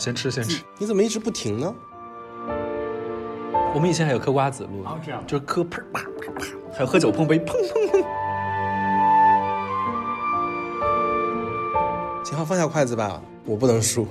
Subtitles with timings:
[0.00, 0.62] 先吃先吃。
[0.78, 1.74] 你怎么一直不停呢？
[3.74, 8.02] 我们以前还有嗑瓜子录的，这样就是嗑砰啪啪啪，还有喝酒碰杯砰砰砰。
[12.24, 14.08] 秦昊放下筷子吧，我不能输。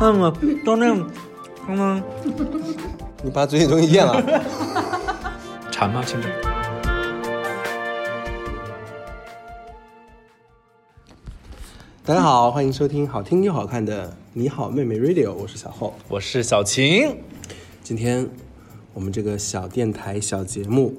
[0.00, 0.32] 那么
[0.64, 1.10] 都那样，
[1.68, 2.02] 嗯，
[3.22, 4.20] 你把嘴里东西咽了。
[5.70, 6.28] 馋吗，亲着。
[12.10, 15.94] 大家好，欢迎收听好听又好看的《你好妹妹 Radio》，我是小厚。
[16.08, 17.16] 我是小晴，
[17.84, 18.28] 今天
[18.92, 20.92] 我们这个小电台小节目，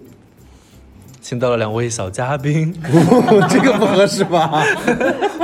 [1.19, 2.73] 请到了两位小嘉宾，
[3.49, 4.63] 这个不合适吧？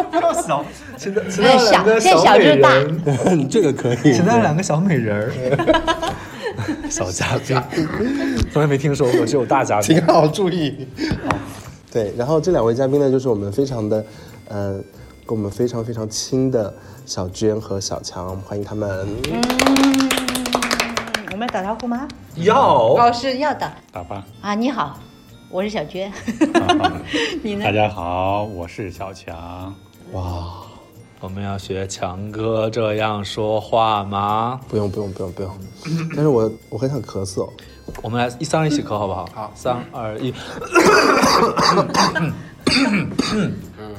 [0.09, 0.63] 不要小，
[0.95, 4.13] 请到请到了两个小美人 这个可以。
[4.13, 5.29] 请到了两个小美人儿，
[6.90, 7.62] 小嘉宾，
[8.54, 10.05] 从来没听说过，只有大嘉宾请。
[10.05, 10.88] 好注意。
[11.91, 14.05] 对，然后这两位嘉宾呢，就是我们非常的，
[14.48, 14.79] 呃，
[15.27, 16.74] 跟我们非常非常亲的
[17.05, 19.05] 小娟和小强，欢迎他们。
[19.29, 19.41] 嗯
[21.29, 22.07] 我们要打招呼吗？
[22.38, 24.26] 要老师要的打吧。
[24.41, 24.55] 啊！
[24.55, 24.98] 你好，
[25.52, 26.12] 我是小娟，
[27.43, 27.71] 你呢大？
[27.71, 29.76] 家好，我是小强。
[30.13, 30.48] 哇，
[31.20, 34.59] 我们要学强哥这样说话吗？
[34.68, 35.52] 不用不用不用不用，
[36.15, 37.48] 但是我我很想咳嗽。
[38.02, 39.30] 我们来一三二一起咳好不好？
[39.35, 40.34] 好，三二一。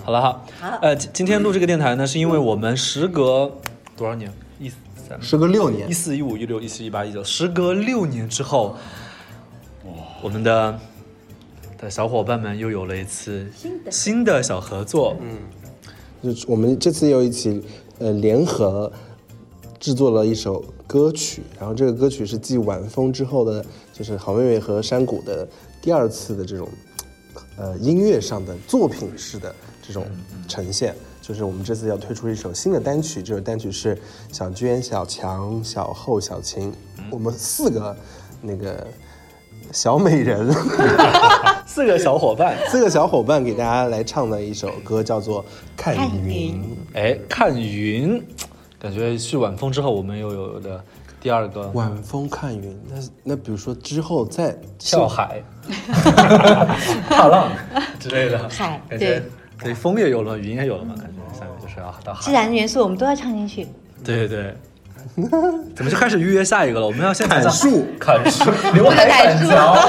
[0.09, 0.42] 好了哈，
[0.81, 3.53] 呃，今今天录这个电台呢，是因为我们时隔
[3.95, 4.33] 多少年？
[4.59, 4.73] 一
[5.06, 5.87] 三时隔六年。
[5.87, 8.75] 一，四一五一六一七一八一九，时隔六年之后，
[10.23, 10.81] 我们的
[11.77, 13.91] 的小伙伴们又有了一次新的。
[13.91, 15.15] 新的小合作。
[15.20, 15.37] 嗯。
[16.22, 17.62] 就是我们这次又一起
[17.98, 18.91] 呃联合
[19.78, 23.62] 制作了一首歌曲，然后这个歌曲是继晚风之后的，
[23.93, 25.47] 就是好妹妹和山谷的
[25.83, 26.67] 第二次的这种
[27.59, 29.55] 呃音乐上的作品式的
[29.89, 30.06] 这种
[30.47, 30.94] 呈现。
[31.20, 33.98] 就是我们这次要推出一首新的单曲，这首单曲是
[34.31, 36.72] 小娟、小强、小后、小晴，
[37.10, 37.97] 我们四个
[38.41, 38.87] 那个
[39.72, 40.50] 小美人
[41.66, 45.43] 四个小伙伴，四个小伙伴给大家来唱的一首歌，叫做
[45.76, 46.22] 《看看云》。
[46.26, 48.25] 云哎，看云，
[48.78, 50.82] 感觉去晚风之后，我们又有的
[51.20, 55.43] 第二个晚风看云，那那比如说之后再跳海、
[57.10, 57.53] 踏浪
[58.00, 59.22] 之类的，海感
[59.58, 62.32] 觉对对风也有了，云也有了嘛，感觉下面就是要到自海。
[62.32, 63.66] 然元素我们都要唱进去。
[64.04, 64.56] 对对对。
[65.74, 66.86] 怎么就开始预约下一个了？
[66.86, 69.88] 我们要先砍 树砍树， 刘海砍树砍桥，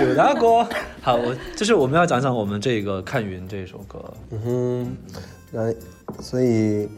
[0.00, 0.66] 有大哥。
[1.00, 4.02] 好，我就是我们要讲讲我们这个《看云》这首歌。
[4.30, 4.96] 嗯哼，
[5.50, 5.74] 那
[6.22, 6.88] 所以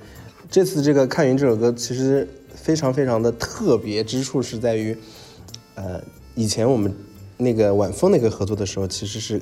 [0.51, 4.97] 这次这个《看云》这首歌其实非常非常的特别之处是在于，
[5.75, 6.01] 呃，
[6.35, 6.95] 以前我们
[7.39, 9.41] 那个晚风那个合作的时候，其实是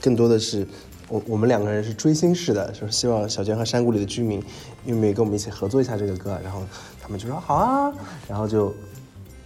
[0.00, 0.66] 更多的是
[1.08, 4.42] 我我们两个人是追星式的，就是希望小娟和山谷里的居民
[4.86, 6.62] 愿不愿意跟我们一起合作一下这个歌，然后
[7.02, 7.92] 他们就说好啊，
[8.28, 8.74] 然后就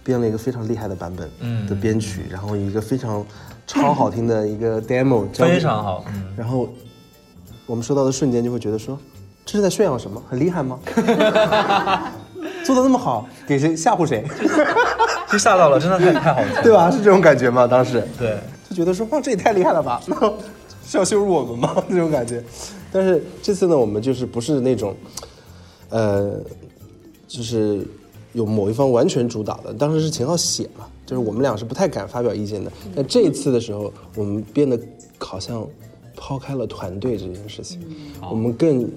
[0.03, 3.25] 编了一个非常厉害的版本嗯的编曲，然后一个非常
[3.67, 6.69] 超好听的一个 demo，非常好，嗯，然后
[7.65, 8.97] 我们收到的瞬间就会觉得说，
[9.45, 10.21] 这是在炫耀什么？
[10.29, 10.79] 很厉害吗？
[12.63, 14.23] 做的那么好，给谁吓唬谁？
[15.29, 16.63] 就吓到了，真的太太好听了。
[16.63, 16.89] 对吧？
[16.89, 17.67] 是这种感觉吗？
[17.67, 18.39] 当时对，
[18.69, 20.01] 就觉得说，哇，这也太厉害了吧？
[20.89, 21.81] 是要羞辱我们吗？
[21.87, 22.43] 这种感觉。
[22.91, 24.95] 但是这次呢，我们就是不是那种，
[25.89, 26.41] 呃，
[27.27, 27.85] 就是
[28.33, 29.71] 有某一方完全主导的。
[29.71, 32.71] 当时是秦昊写嘛，就是我们俩是不太敢发表意见的。
[32.95, 34.79] 但这一次的时候，我们变得
[35.19, 35.63] 好像
[36.15, 37.79] 抛开了团队这件事情，
[38.27, 38.89] 我们更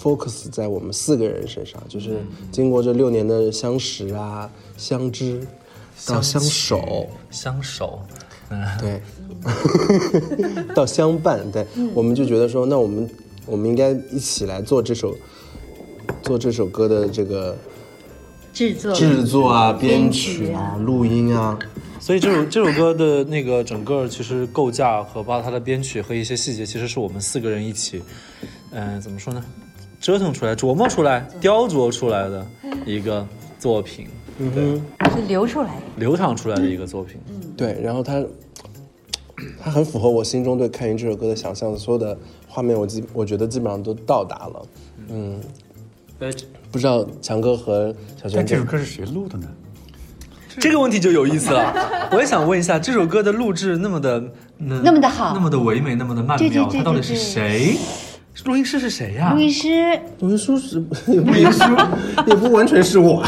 [0.00, 2.20] focus 在我们四个人身上，就是
[2.52, 5.44] 经过这六年的相识啊、相知
[6.06, 7.08] 到相守。
[7.28, 7.98] 相守，
[8.50, 9.00] 嗯，对，
[10.74, 13.08] 到相伴，对，我们就觉得说，那我们
[13.46, 15.16] 我们应该一起来做这首
[16.22, 17.56] 做这首歌的这个
[18.52, 18.92] 制作。
[18.92, 20.48] 制作啊、编编曲啊。
[20.48, 21.58] 曲啊、录音啊，
[22.00, 28.02] 所以这首这首歌的那个整个其实构架和包括它的编曲和一些细节，其实是我们四个人一起，
[28.72, 29.44] 嗯、怎么说呢，
[30.00, 32.46] 折腾出来、琢磨出来、雕琢出来的
[32.84, 33.24] 一个
[33.58, 34.08] 作品，
[34.40, 35.82] 嗯哼，是流出来的。
[35.96, 37.20] 流淌出来的一个作品。
[37.28, 37.40] 嗯。
[37.56, 38.24] 对，然后它
[39.62, 42.16] 它很符合我心中对《看云》这首歌的想象，所有的
[42.48, 44.66] 画面我基我觉得基本上都到达了，
[45.08, 45.40] 嗯，
[46.20, 46.30] 呃，
[46.72, 49.46] 不知道强哥和小但娟这首歌是谁录的呢？
[50.58, 51.72] 这个问题就有意思了。
[52.10, 54.20] 我也想问一下，这首歌的录制那么的
[54.58, 55.32] 那那么的好。
[55.32, 57.76] 那么的唯美，那么的曼妙，对对对它到底是对对谁
[58.44, 59.68] 录音师是谁呀、录音师。
[60.20, 61.62] 录音师是录音师
[62.26, 63.24] 也不完全是我，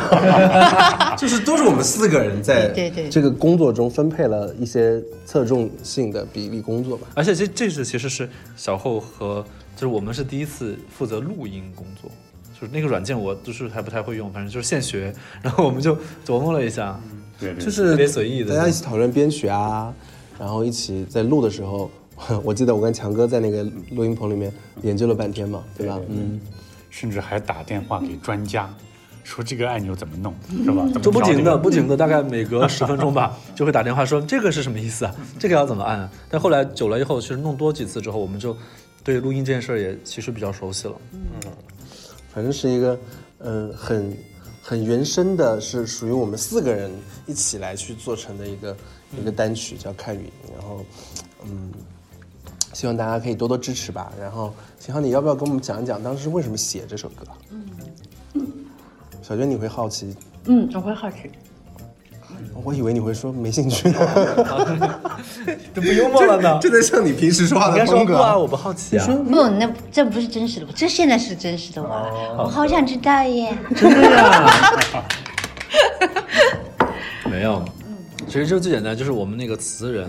[1.17, 3.09] 就是都是我们四个人在对对对。
[3.09, 7.07] 这个工作中分配了一些侧重性的比例工作吧。
[7.15, 9.45] 而且这这次其实是小后和
[9.75, 12.11] 就是我们是第一次负责录音工作，
[12.59, 15.13] 就是那个软件我就是还不太会用，反正就是现学，
[15.43, 16.99] 然后我们就琢磨了一下，
[17.39, 18.55] 对对，就是特别随意的。
[18.55, 19.93] 大家一起讨论编曲啊，
[20.39, 21.91] 然后一起在录的时候，
[22.45, 24.53] 我记得我跟强哥在那个录音棚里面
[24.83, 25.99] 研究了半天嘛，对吧？
[26.09, 26.41] 嗯，
[26.91, 28.73] 甚至还打电话给专家，
[29.25, 30.35] 说这个按钮怎么弄，
[30.65, 30.87] 是吧？
[31.03, 35.15] 就不停的不停的，大概每隔十分钟吧，就会打电话说这个是什么意思啊？
[35.39, 36.11] 这个要怎么按啊？
[36.31, 38.57] 但后来久了以后，其实弄多几次之后，我们就
[39.05, 40.95] 对录音这件事儿也其实比较熟悉了。
[41.13, 41.21] 嗯
[42.35, 42.99] 反正是一个
[43.41, 44.17] 嗯、呃很
[44.63, 46.91] 很原生的，是属于我们四个人
[47.27, 48.75] 一起来去做成的一个、
[49.21, 50.23] 一个单曲，叫《看云》。
[50.57, 50.83] 然后
[51.45, 51.71] 嗯，
[52.73, 54.13] 希望大家可以多多支持吧。
[54.21, 57.25] 然后秦昊，你要不要跟我们讲一讲当时为什么写这首歌？
[58.35, 58.45] 嗯，
[59.23, 60.17] 小娟，你会好奇
[60.47, 61.31] 嗯，我会好奇。
[62.65, 63.91] 我以为你会说没兴趣，
[65.75, 66.59] 这不幽默了呢？
[66.61, 69.07] 这在像你平时说话的风格说不啊，我不好奇啊。
[69.07, 72.37] 不，那这不是真实的我，这现在是真实的我了。
[72.39, 73.57] 我好想知道耶。
[73.75, 75.05] 真的呀
[77.31, 77.65] 没有，
[78.27, 80.09] 其实就最简单，就是我们那个词人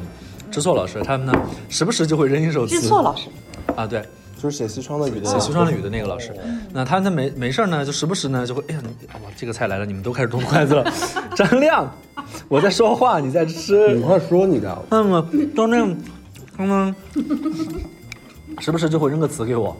[0.53, 1.33] 知错老师，他们呢
[1.67, 2.79] 时不时就会扔一首词。
[2.79, 3.27] 知错老师，
[3.75, 4.03] 啊，对，
[4.37, 6.31] 就是写西窗的雨的写西窗的雨的那个老师，
[6.71, 8.81] 那他呢没没事儿呢，就时不时呢就会，哎呀，
[9.13, 10.85] 哇，这个菜来了，你们都开始动筷子了。
[11.35, 11.91] 张亮，
[12.47, 14.03] 我在说话，你在吃你。
[14.03, 15.97] 快说你的，那么张亮，
[16.55, 16.95] 他们
[18.59, 19.75] 时不时就会扔个词给我，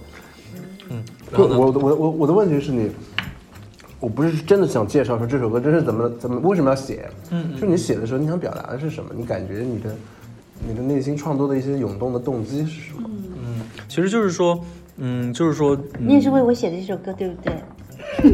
[0.89, 1.03] 嗯，
[1.33, 2.89] 我我我我的问题是你，
[3.99, 9.11] 我不是真的想介绍说这首歌这是怎么怎么为什么要写，嗯，就是你写的时候你想表达的是什么？
[9.15, 9.95] 你感觉你的
[10.67, 13.09] 你的内心创作的一些涌动的动机是什么？
[13.45, 14.59] 嗯其实就是说，
[14.97, 17.53] 嗯，就是说，嗯你也是为我写的这首歌，对不对？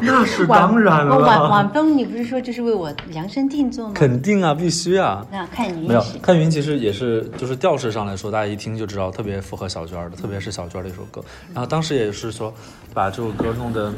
[0.00, 3.92] 那是晚当然了晚了，晚风，你不是说这是为我量身定做吗？
[3.94, 5.26] 肯定啊，必须啊。
[5.30, 11.22] 那看云没有看云，其实也是就是调式上来说，大家一听就知道特别符合小娟的，特别是小娟儿的一首歌。
[11.52, 12.52] 然后当时也是说，
[12.94, 13.92] 把这首歌弄得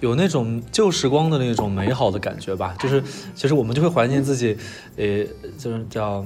[0.00, 2.74] 有那种旧时光的那种美好的感觉吧。
[2.78, 3.02] 就是
[3.34, 4.56] 其实我们就会怀念自己，
[4.96, 5.24] 呃，
[5.58, 6.24] 就是叫。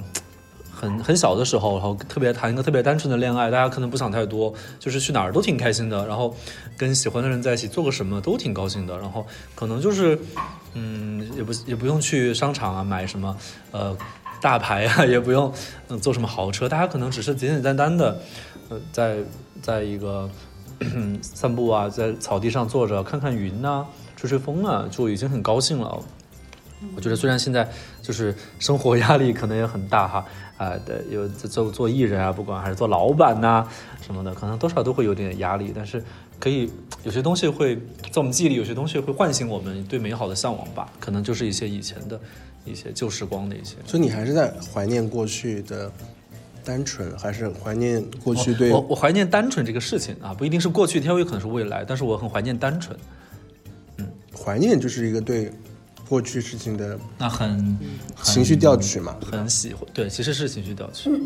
[0.82, 6.34] 很很小的时候，然后特别谈一个特别单纯的恋爱，大家可能不想太多，就是去哪儿都挺开心的，然后
[6.76, 9.24] 跟喜欢的人在一起做个什么都挺高兴的，然后
[9.54, 10.18] 可能就是，
[10.74, 13.36] 嗯，也不也不用去商场啊买什么，
[13.70, 13.96] 呃，
[14.40, 15.52] 大牌啊，也不用
[15.88, 18.20] 嗯坐什么豪车，大家可能只是简简单单的，
[18.68, 19.18] 呃，在
[19.62, 20.28] 在一个
[21.22, 23.86] 散步啊，在草地上坐着看看云呐、
[24.16, 26.02] 吹吹风啊，就已经很高兴了。
[26.96, 27.70] 我觉得虽然现在
[28.02, 30.26] 就是生活压力可能也很大哈，
[30.62, 33.66] 啊、对，有做做艺人啊，不管还是做老板呐、
[34.00, 36.02] 什么的，可能多少都会有点压力，但是
[36.38, 36.70] 可以
[37.02, 42.20] 有些东西会在我们记忆里，有些东西会唤醒我们对美好的向往吧，可能就是一些以前的
[42.64, 43.76] 一些旧时光的一些。
[43.84, 45.90] 所以你还是在怀念过去的
[46.64, 52.96] 单纯，还是怀念过去对我我怀念单纯这个事情啊，不一定是过去，它有可能是未来，但是我很怀念单纯。
[53.96, 55.52] 嗯怀念就是一个对
[56.12, 57.74] 过去事情的那很
[58.22, 59.16] 情绪调取嘛？
[59.24, 61.08] 很喜欢，对，其实是情绪调取。
[61.08, 61.16] 那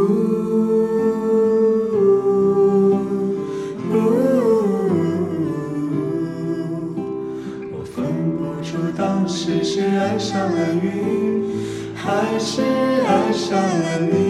[0.00, 0.02] 呜
[3.90, 3.94] 呜，
[7.72, 8.04] 我分
[8.38, 11.44] 不出当时是爱上了云，
[11.94, 12.62] 还是
[13.06, 14.29] 爱上了你。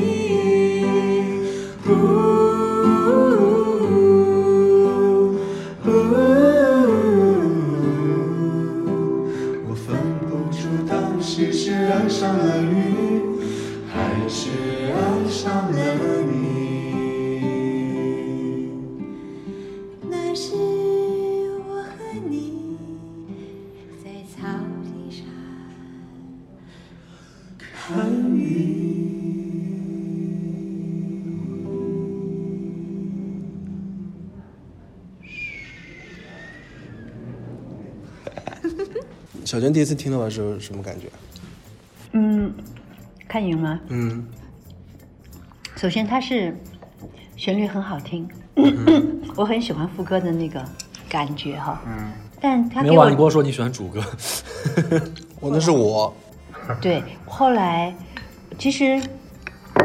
[39.73, 41.07] 第一次听到的时候什么感觉？
[42.13, 42.53] 嗯，
[43.29, 43.79] 看云吗？
[43.89, 44.27] 嗯，
[45.77, 46.57] 首先它是
[47.37, 48.29] 旋律很好听，
[49.37, 50.65] 我很喜欢副歌的那个
[51.09, 51.81] 感觉哈。
[51.87, 52.11] 嗯，
[52.41, 54.03] 但他给没有啊，你跟我我说你喜欢主歌，
[55.41, 56.13] 我那是我，
[56.81, 57.95] 对后来，
[58.59, 59.01] 其实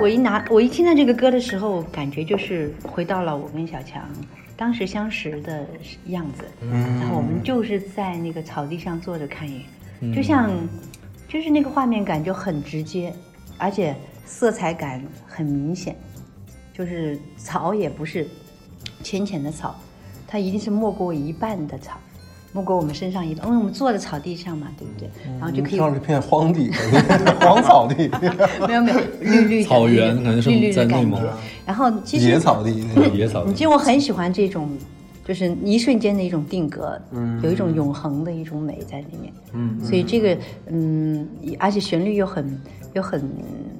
[0.01, 4.04] 我一拿我一听到这个歌的时候，感觉就是回到了我跟小强
[4.58, 5.65] 当时相识的
[6.08, 6.44] 样子。
[6.62, 9.62] 嗯，然后我们就是在那个草地上坐着看云，
[10.13, 10.50] 就像
[11.27, 13.13] 就是那个画面感就很直接，
[13.57, 13.95] 而且
[14.25, 15.95] 色彩感很明显，
[16.74, 18.27] 就是草也不是
[19.03, 19.75] 浅浅的草，
[20.27, 21.97] 它一定是没过一半的草。
[22.51, 25.09] 没过我们身上一半，因为我们坐在草地上嘛，对不对？
[25.38, 26.71] 然后就可以上了一片荒地，
[27.41, 28.09] 荒草地，
[28.65, 31.38] 没有没有绿绿草原绿感觉是绿绿的在内蒙感觉。
[31.65, 33.07] 然后其实野草地那。
[33.09, 34.69] 野草地其实我很喜欢这种，
[35.25, 39.34] 就是一瞬间的一种定格，嗯有一种永恒的一种美在里面。
[39.53, 41.27] 嗯，所以这个嗯，
[41.60, 42.62] 而且旋律又很
[42.94, 43.27] 又很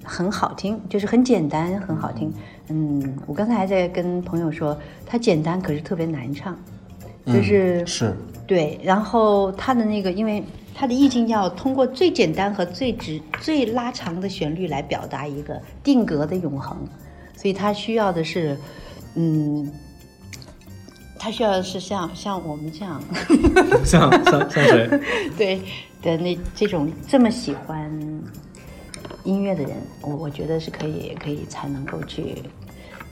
[0.04, 2.34] 很好听，就是很简单，很好听。
[2.70, 4.76] 嗯，我刚才还在跟朋友说，
[5.06, 6.58] 它简单可是特别难唱，
[7.28, 8.12] 就是、是，
[8.48, 16.76] 对，然后它的那个，因为它的意境要通过最简单和最直、最拉长的旋律来表达一个定格的永恒，
[17.36, 18.58] 所以它需要的是，
[19.14, 19.72] 嗯，
[21.18, 23.02] 它需要的是像像我们这样，
[23.86, 24.90] 像像像谁？
[25.38, 25.62] 对
[26.02, 27.92] 的那这种这么喜欢
[29.24, 32.44] 音乐的人，我我觉得是可以可以才能够去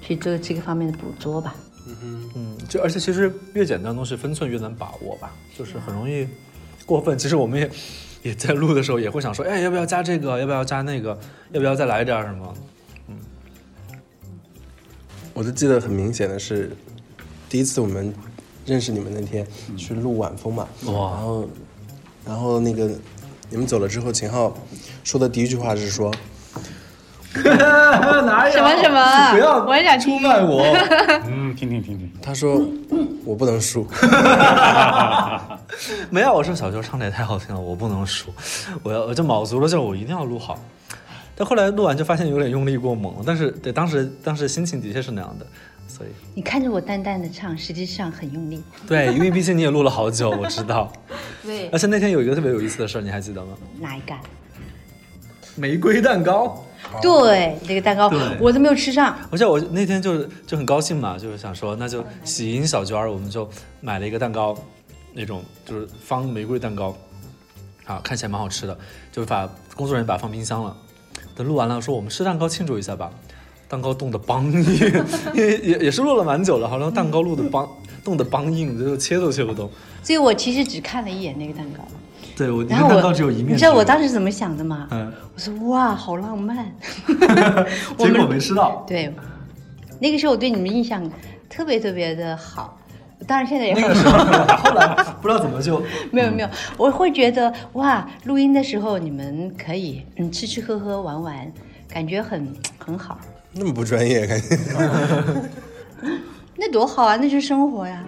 [0.01, 1.55] 去做这个方面的捕捉吧。
[1.88, 6.27] 嗯嗯，就而且其实越简单的东西分寸越难把握吧，就是很容易
[6.86, 7.17] 过分。
[7.17, 7.69] 其实我们也
[8.22, 10.39] 也在录的时候也会想说，哎，要不要加这个？
[10.39, 11.17] 要不要加那个？
[11.51, 12.53] 要不要再来点什么？
[13.07, 13.15] 嗯
[15.33, 16.72] 我就记得很明显的是，
[17.53, 18.12] 第一次我们
[18.65, 19.45] 认识你们那天
[19.77, 21.50] 去录晚风嘛，哇然后
[22.25, 22.89] 然后那个
[23.51, 24.51] 你们走了之后，秦昊
[25.03, 26.12] 说的第一句话是说，
[27.45, 29.31] 哪有什么什么？
[29.33, 30.63] 不要我也想出卖我。
[31.29, 32.12] 嗯，听听听听。
[32.24, 32.60] 他说
[33.24, 33.86] 我不能输，
[36.10, 38.31] 没有，我说小舅唱的也太好听了，我不能输，
[38.81, 40.60] 我要我就卯足了劲儿，我一定要录好。
[41.36, 45.45] 但后来录完就发现有点用力过猛了，但是对当时当时心情的确是那样的，
[46.03, 48.62] 所以你看着我淡淡的唱，实际上很用力。
[48.86, 50.91] 对，因为毕竟你也录了好久， 我知道。
[51.41, 53.55] 对而且那天有一个特别有意思的事儿，你还记得吗？
[53.79, 54.22] 哪一个啊？
[55.55, 56.63] 玫瑰蛋糕。
[57.01, 59.17] 对，这个蛋糕我都没有吃上。
[59.31, 64.55] 而且我那天就是就很高兴嘛，就是想说那就喜迎小娟儿，我们就买了一个蛋糕，
[65.13, 66.95] 那种就是方玫瑰蛋糕，
[67.86, 68.77] 啊，看起来蛮好吃的，
[69.12, 70.75] 就把工作人员把它放冰箱了。
[71.36, 73.12] 等录完了，说我们吃蛋糕庆祝一下吧。
[73.74, 74.62] 蛋糕冻得梆硬，
[75.34, 77.68] 因为也也是录了蛮久了，好像蛋糕录的梆
[78.03, 79.68] 冻得梆硬，就切都切不动。
[80.03, 81.84] 所以我其实只看了一眼那个蛋糕，
[82.38, 84.88] 对我，你然后我蛋糕只有一面，你知道我当时怎么想的吗？
[84.92, 86.72] 嗯，我说哇，好浪漫。
[87.98, 88.86] 我结果们没吃到。
[88.88, 89.12] 对，
[90.00, 91.10] 那个时候我对你们印象
[91.50, 92.77] 特别特别的好，
[93.25, 94.20] 当然现在也很那个时候，
[94.70, 101.51] 后来不知道怎么就没有没有，我会觉得哇，录音的时候你们可以嗯吃吃喝喝玩玩，
[101.89, 103.18] 感觉很很好。
[103.53, 104.57] 那么不专业，感觉。
[106.57, 108.03] 那多好啊，那是生活呀。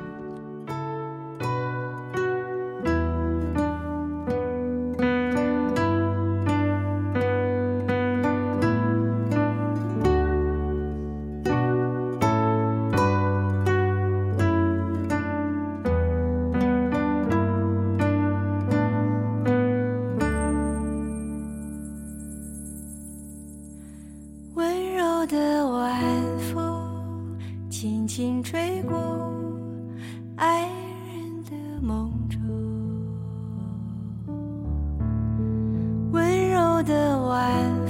[36.86, 37.44] 的晚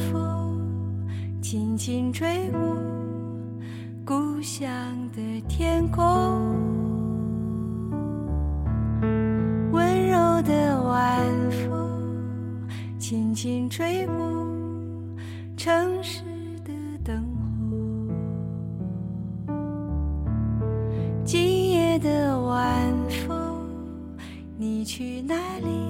[0.09, 0.57] 风
[1.41, 2.59] 轻轻吹过
[4.05, 4.69] 故乡
[5.13, 6.01] 的天空，
[9.73, 11.21] 温柔的晚
[11.51, 12.65] 风
[12.97, 14.15] 轻轻吹过
[15.57, 16.23] 城市
[16.63, 16.71] 的
[17.03, 17.21] 灯
[17.69, 19.55] 火。
[21.25, 22.93] 今夜的晚
[23.27, 23.59] 风，
[24.57, 25.84] 你去哪里？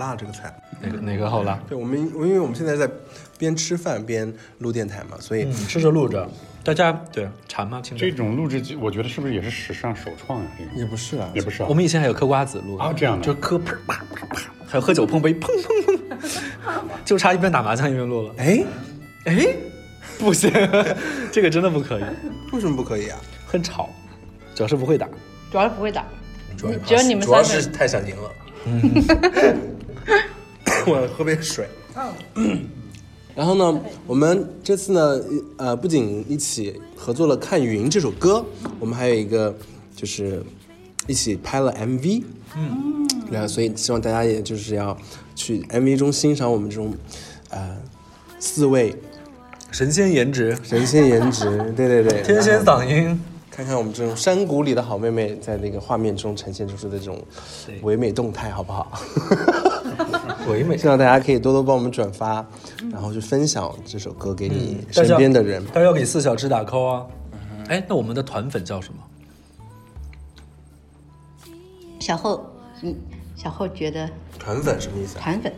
[0.00, 0.52] 辣这个菜。
[0.80, 1.60] 哪个哪个好辣？
[1.68, 2.90] 对我们，因为我们现在在
[3.38, 6.28] 边吃饭边录电台嘛，所以嗯，吃着录着，
[6.64, 7.80] 大家对馋吗？
[7.96, 10.46] 这种录制机，我觉得是不是也是史上首创啊？
[10.58, 18.34] 这个也不是啊，也不是啊我们以前还有嗑瓜子录啊这样的就嗑啪啪啪啪，还有喝酒碰杯砰砰砰， 就差一边打麻将一边录了。
[18.38, 18.64] 哎，
[19.26, 19.46] 哎，
[20.18, 20.50] 不行，
[21.30, 22.04] 这个真的不可以，
[22.52, 23.18] 为什么不可以啊？
[23.46, 23.90] 很吵，
[24.54, 25.06] 主要是不会打。
[25.52, 26.06] 主要是不会打，
[26.56, 28.32] 主要只有你们主要三个是太想赢了。
[30.86, 31.66] 我喝杯水。
[33.34, 35.20] 然后呢，我们这次呢，
[35.56, 38.44] 呃，不仅一起合作了《看云》这首歌，
[38.78, 39.56] 我们还有一个
[39.94, 40.42] 就是
[41.06, 42.22] 一起拍了 MV。
[42.56, 44.96] 嗯，然后所以希望大家也就是要
[45.34, 46.92] 去 MV 中欣赏我们这种
[47.50, 47.76] 呃
[48.38, 48.94] 四位。
[49.70, 51.44] 神仙颜值，神仙颜值，
[51.76, 53.18] 对对对，天仙嗓音，
[53.52, 57.22] 看看我们这种山谷里的好妹妹在那个画面中呈现出的这种
[57.82, 59.00] 唯美动态，好不好？
[60.48, 60.76] 唯美。
[60.76, 62.44] 希望大家可以多多帮我们转发，
[62.90, 65.64] 然后去分享这首歌给你身边的人。
[65.66, 67.06] 大家要给四小只打 call 啊！
[67.68, 69.00] 哎，那我们的团粉叫什么？
[72.00, 72.44] 小后，
[72.82, 72.94] 嗯，
[73.36, 75.22] 小后觉得团粉什么意思啊？
[75.22, 75.52] 团粉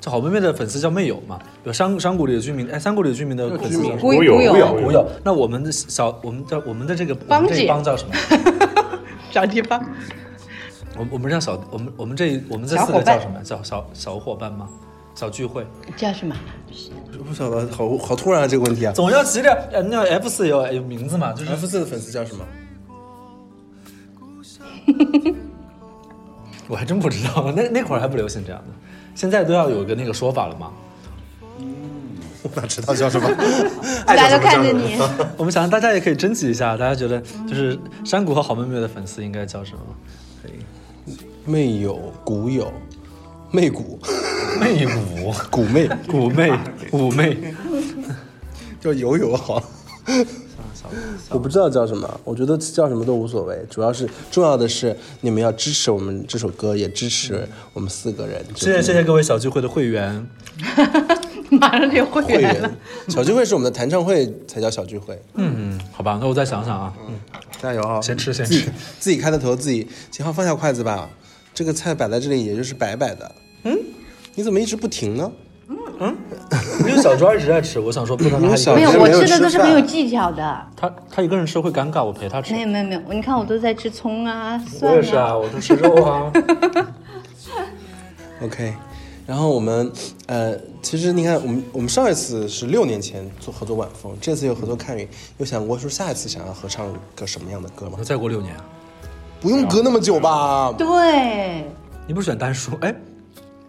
[0.00, 1.38] 这好妹妹的粉丝叫妹友嘛？
[1.62, 5.06] 比如山山谷里的居民，哎，山谷里的居民的粉丝叫什么古古有有古有古友。
[5.22, 8.14] 那我们的小，我们的我们的这个帮这帮叫什么？
[9.30, 9.84] 小地方，
[11.00, 13.40] 我我们让小，我们我们这我们这四个叫什么？
[13.42, 14.68] 叫小小伙伴吗？
[15.14, 16.36] 小聚会，叫什么？
[17.26, 18.92] 不晓得，好好突然啊这个问题啊。
[18.92, 19.56] 总要起点。
[19.72, 21.32] 呃，那 F 四有有名字嘛？
[21.32, 22.44] 就是 F 四的粉丝叫什么？
[26.68, 28.74] 我还真不知道，那那会儿还不流行这样的，
[29.14, 30.70] 现在都要有个那个说法了嘛。
[32.42, 33.28] 我哪知道叫什么？
[34.06, 34.98] 大家都看着你，
[35.36, 39.80] 我们想大家也可以征集一下，大家觉得就是山谷和好妹妹的粉丝应该叫什么？
[40.42, 40.52] 可以，
[41.44, 42.72] 妹友、古友、
[43.50, 43.98] 妹古、
[44.60, 46.52] 妹舞、古妹，古妹、
[46.92, 47.54] 舞妹。
[48.80, 49.62] 叫友友好。
[51.28, 58.44] 我不知道叫什么，我觉得叫什么都无所谓，主要是重要的是你们要支持我们这首歌，也支持我们四个人。
[58.54, 60.26] 谢谢谢谢各位小聚会的会员，
[61.50, 62.78] 马上就会会员了员。
[63.08, 67.14] 小聚会是我们的弹唱会才叫小聚会，嗯，好吧，那我再想想啊，嗯，
[67.62, 68.00] 加油啊！
[68.00, 68.64] 先吃先吃
[68.98, 71.08] 自己开的头，自己秦昊放下筷子吧。
[71.54, 73.32] 这个菜摆在这里，也就是摆摆的。
[73.64, 73.78] 嗯，
[74.34, 75.32] 你怎么一直不停呢？
[76.02, 76.16] 嗯
[76.80, 80.66] 因为小庄一直在吃，我想说不能让他一个没有，人吃，小没有我吃的都是很有技巧的。
[80.74, 82.62] 他他一个人吃会尴尬，我陪他吃没。
[82.62, 86.32] 有没有没有，你看我都在吃葱啊、我蒜也是啊，我都吃肉啊。
[88.42, 88.72] OK，
[89.26, 89.92] 然后我们
[90.26, 97.98] 呃，其实你看，我们我们上一次是六年前做合作晚风，这次又合作看云，有想过说下一次想要合唱个什么样的歌吗？
[98.02, 98.64] 再过六年啊，
[99.40, 100.72] 不用隔那么久吧？
[100.76, 101.64] 对，
[102.06, 102.76] 你不是选单数？
[102.80, 102.94] 哎，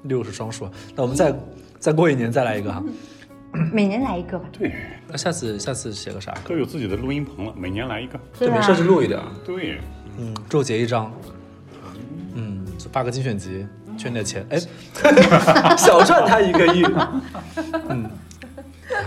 [0.04, 0.72] 六是双数啊。
[0.96, 1.34] 那我们再
[1.80, 2.84] 再过一年再来一个哈。
[3.72, 4.46] 每年来一个吧。
[4.52, 4.74] 对，
[5.08, 6.50] 那下次下次写个啥歌？
[6.50, 8.20] 都有自己的录音棚了，每年来一个。
[8.38, 9.80] 对啊没事就录一点，对，
[10.18, 11.12] 嗯，周杰一张，
[12.34, 13.66] 嗯，就发个精选集，
[13.98, 14.58] 圈点钱，哎，
[15.78, 16.84] 小赚他一个亿。
[17.90, 18.10] 嗯，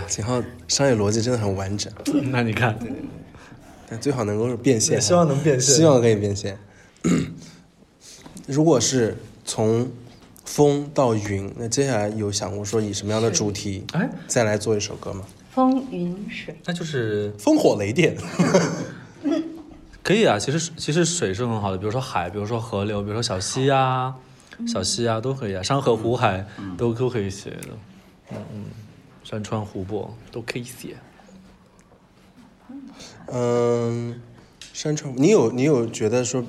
[0.07, 1.91] 景昊商业逻辑真的很完整，
[2.31, 2.77] 那你看，
[3.89, 4.99] 但最好能够是变现。
[5.01, 6.57] 希望能变现希望可以变现。
[8.47, 9.89] 如果是从
[10.43, 15.23] 风到云，那接下来有想过说以什么样的主题，哎，再来做一首歌吗？
[15.51, 18.15] 风云水，那就是烽火雷电，
[20.03, 20.37] 可以啊。
[20.37, 24.13] 其实其实水是很好的，比如说海，比如说河流，比如说小溪啊，
[24.67, 26.45] 小溪啊都可以啊，山河湖海
[26.77, 27.69] 都都可以写的。
[28.31, 28.65] 嗯嗯，
[29.23, 30.97] 山川湖泊都可以写。
[33.31, 34.21] 嗯，
[34.73, 36.43] 山川，你有你有觉得说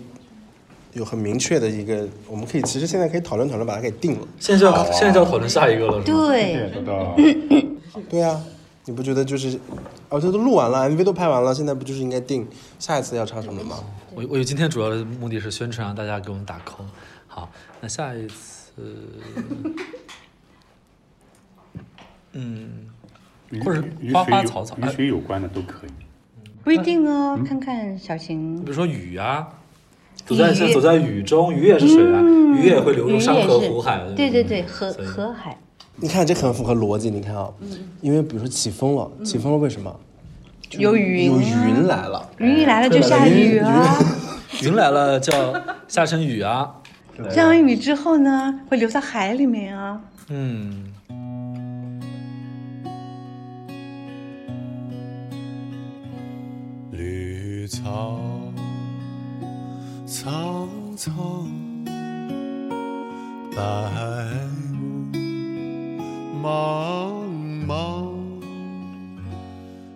[0.92, 4.26] 有很明确的一个，我们可以其实现在可以讨论讨论，把它给定了。
[4.38, 6.28] 现在就要现在就要讨论下一个了，是吗？
[7.16, 8.42] 对，对啊，
[8.84, 9.58] 你不觉得就是，
[10.08, 12.46] 哦，这都录完了，MV 都拍完了，现在不就是应该定
[12.78, 13.82] 下一次要唱什么吗？
[14.14, 16.84] 我我今天主要的目的是宣传，让大家给我们打 call。
[17.26, 18.74] 好，那下一次，
[22.32, 22.86] 嗯，
[23.50, 25.90] 与或者与花花草草与水有关的都可以。
[26.66, 29.46] 不一定哦，看看小晴比如说雨啊，
[30.26, 34.00] 走在走在雨中，雨也是水啊，雨也会流入山河湖海。
[34.16, 35.56] 对对对，河河海，
[35.94, 37.48] 你看这很符合逻辑，你看啊，
[38.00, 39.94] 因为比如说起风了，起风了为什么？
[40.72, 43.96] 有云，有云来了，云一来了就下雨啊，
[44.64, 45.54] 云来了就要
[45.86, 46.74] 下成雨啊。
[47.30, 50.00] 下完雨之后呢，会流到海里面啊。
[50.30, 50.92] 嗯，
[57.86, 58.18] 草
[60.08, 61.48] 苍苍，
[63.54, 63.62] 白
[64.74, 65.12] 雾
[66.42, 67.14] 茫
[67.64, 68.10] 茫，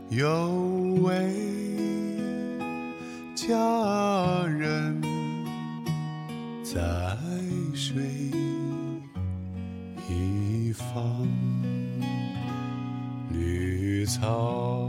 [0.09, 0.25] 有
[1.03, 1.35] 位
[3.35, 5.03] 佳人
[6.63, 6.81] 在
[7.75, 8.05] 水
[10.09, 11.27] 一方，
[13.33, 14.89] 绿草。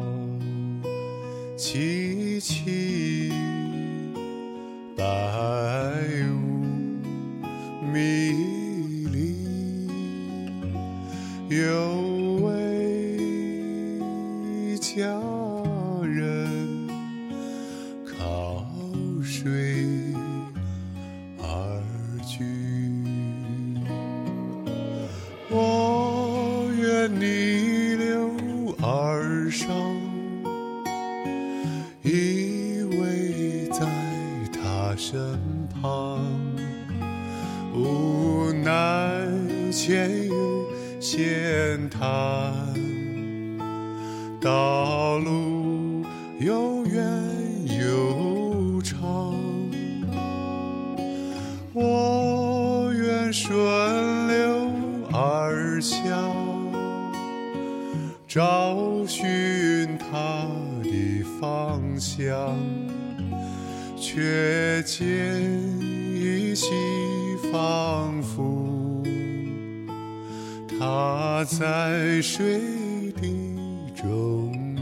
[1.57, 2.80] 萋萋，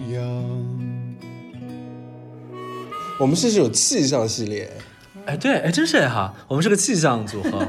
[0.10, 1.16] 中央。
[3.20, 4.72] 我们这是有气象系列，
[5.26, 7.68] 哎对，哎真是哈，我们是个气象组合。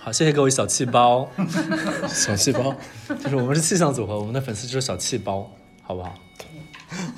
[0.00, 1.30] 好，谢谢各位小气包，
[2.08, 2.74] 小气包。
[3.22, 5.48] 就是我们是气象组合，我们的粉丝就是小气包，
[5.82, 6.14] 好不好？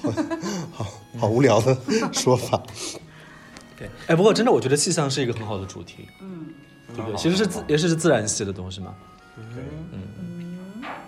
[0.72, 0.86] 好
[1.18, 1.76] 好无聊的
[2.12, 2.60] 说法。
[3.78, 6.46] 对，哎，不过真的，我觉得气象是一个很好的主题，嗯，
[6.94, 7.16] 对不对？
[7.16, 8.94] 其实是自也是自然系的东西嘛。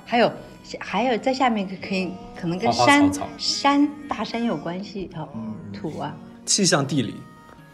[0.07, 0.31] 还有
[0.79, 5.29] 还有在下面可以可能跟花花山草草山大山有关系哦，
[5.73, 6.15] 土啊，
[6.47, 7.17] 气象、地理、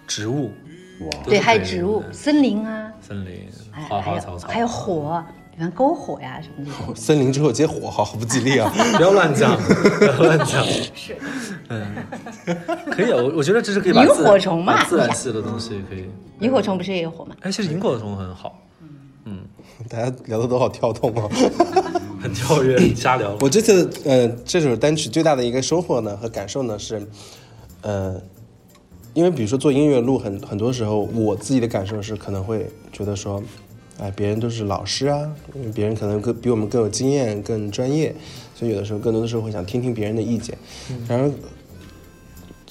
[0.06, 0.52] 植物，
[1.00, 6.94] 哇对，还有植物、森林啊，森林、还花还有花草草，还有火，比方篝火呀什么的。
[6.94, 8.72] 森林之后接火，好不吉利啊！
[8.96, 9.56] 不要乱讲，
[9.98, 10.64] 不要乱讲。
[10.94, 11.16] 是，
[11.68, 11.86] 嗯，
[12.90, 16.08] 可以啊，我我觉得这是可以把萤火虫嘛自然系的东西可以。
[16.40, 17.34] 萤火虫不是也有火吗？
[17.40, 18.58] 哎，其实萤火虫很好，
[19.24, 19.40] 嗯
[19.88, 21.28] 大家聊的都好跳动啊！
[22.20, 23.36] 很跳跃，瞎聊。
[23.40, 27.06] 我这次呃这首单曲最大的一个收获呢和感受呢是，
[27.82, 28.20] 呃，
[29.14, 33.42] 因为比如说做音乐录很很多时候，我自己的感受是可能会觉得说，
[33.98, 35.30] 哎，别人都是老师啊，
[35.74, 38.14] 别人可能更比我们更有经验、更专业，
[38.54, 40.56] 所以有的时候更多的时候会想听听别人的意见，
[41.08, 41.30] 然而。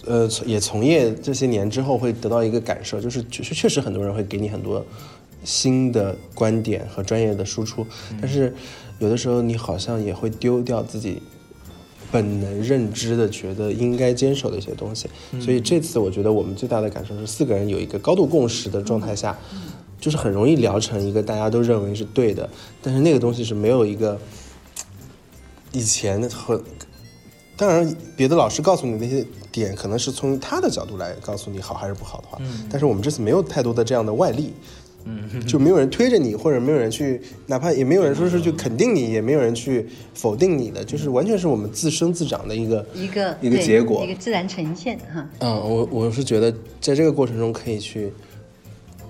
[0.06, 4.86] 呃，也从业这些年之后，会得到一个感受，就是确确实很多人会给你很多
[5.44, 7.86] 新的观点和专业的输出，
[8.22, 8.56] 但是
[9.00, 11.22] 有的时候你好像也会丢掉自己
[12.12, 15.10] 本能认知的觉得应该坚守的一些东西。
[15.42, 19.38] 所以这次我觉得我们最大的感受是，四个人有一个高度共识的状态下，
[20.00, 22.50] 就是很容易聊成一个大家都认为是对的，
[22.82, 24.20] 但是那个东西是没有一个
[25.72, 26.64] 以前的和。
[27.60, 32.40] 当然，别的老师告诉你那些点，可能是从他的角度来告诉你好还是不好的话。
[32.70, 34.54] 但是我们这次没有太多的这样的外力，
[35.48, 45.30] 就没有人推着你，或者没有人去，哪怕也没有人说是去肯定你，也没有人去否定你的，就是完全是我们自生自长的一个一个一个结果一个自然呈现哈。
[45.40, 48.12] 嗯，我我是觉得在这个过程中可以去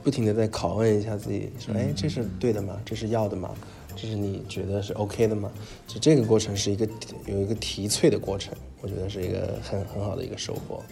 [0.04, 2.78] 不停的在拷问一下自己，说，哎，这是对的吗？
[2.86, 3.50] 这是要的吗？
[3.96, 5.52] 这是你觉得是 OK 的吗？
[5.88, 6.88] 就这个过程是一个
[7.26, 10.84] 有一个提萃的过程，我觉得是一个很很好的一个收获。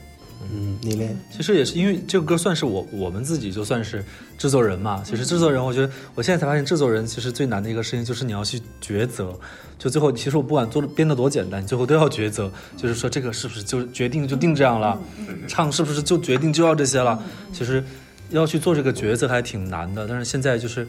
[0.41, 1.15] 嗯，你嘞？
[1.31, 4.03] 其实也是因为这个歌算是我我们自己就算是
[4.37, 5.01] 制作人嘛。
[5.03, 9.37] 其实制作人，我觉得我现在才发现，制作人其实最难的一个事情就是你要去抉择。
[9.77, 14.99] 就最后，其实我不管做的编的多简单，最后都要抉择，就是说这个是不是就决定就定这样了，
[15.47, 17.21] 唱是不是就决定就要这些了。
[17.51, 17.83] 其实
[18.29, 20.87] 要去做这个抉择还挺难的，但是现在就是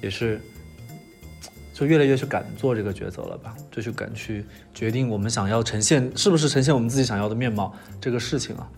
[0.00, 0.40] 也是。
[1.74, 8.68] 就越来越去敢做这个抉择了吧，就去敢去决定我们想要呈现是不是呈现我们自己想要的面貌这个事情啊，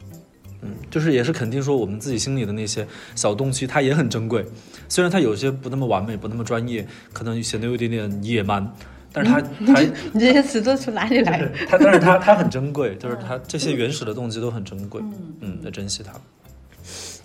[0.62, 4.42] 嗯，就是也是肯定说我们自己心里的那些小东西，它也很珍贵，
[4.88, 8.66] 虽然它有些不那么完美，不那么专业，可能显得有一点点野蛮，
[9.12, 9.80] 但是它它
[10.12, 11.52] 你这些词都从哪里来的？
[11.68, 15.02] 它，但是它它很珍贵，就是它这些原始的动机都很珍贵，
[15.40, 16.12] 嗯，得珍惜它。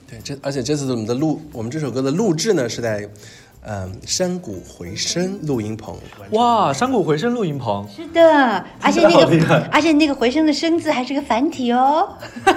[0.09, 3.09] 对，这而且这次我们的录，我们这首歌的录制呢是在，
[3.63, 5.95] 嗯，山谷回声录音棚。
[6.31, 12.09] 哇，山谷回声录音棚，是的，而且那个，而且那个回声的声字还是个繁体哦，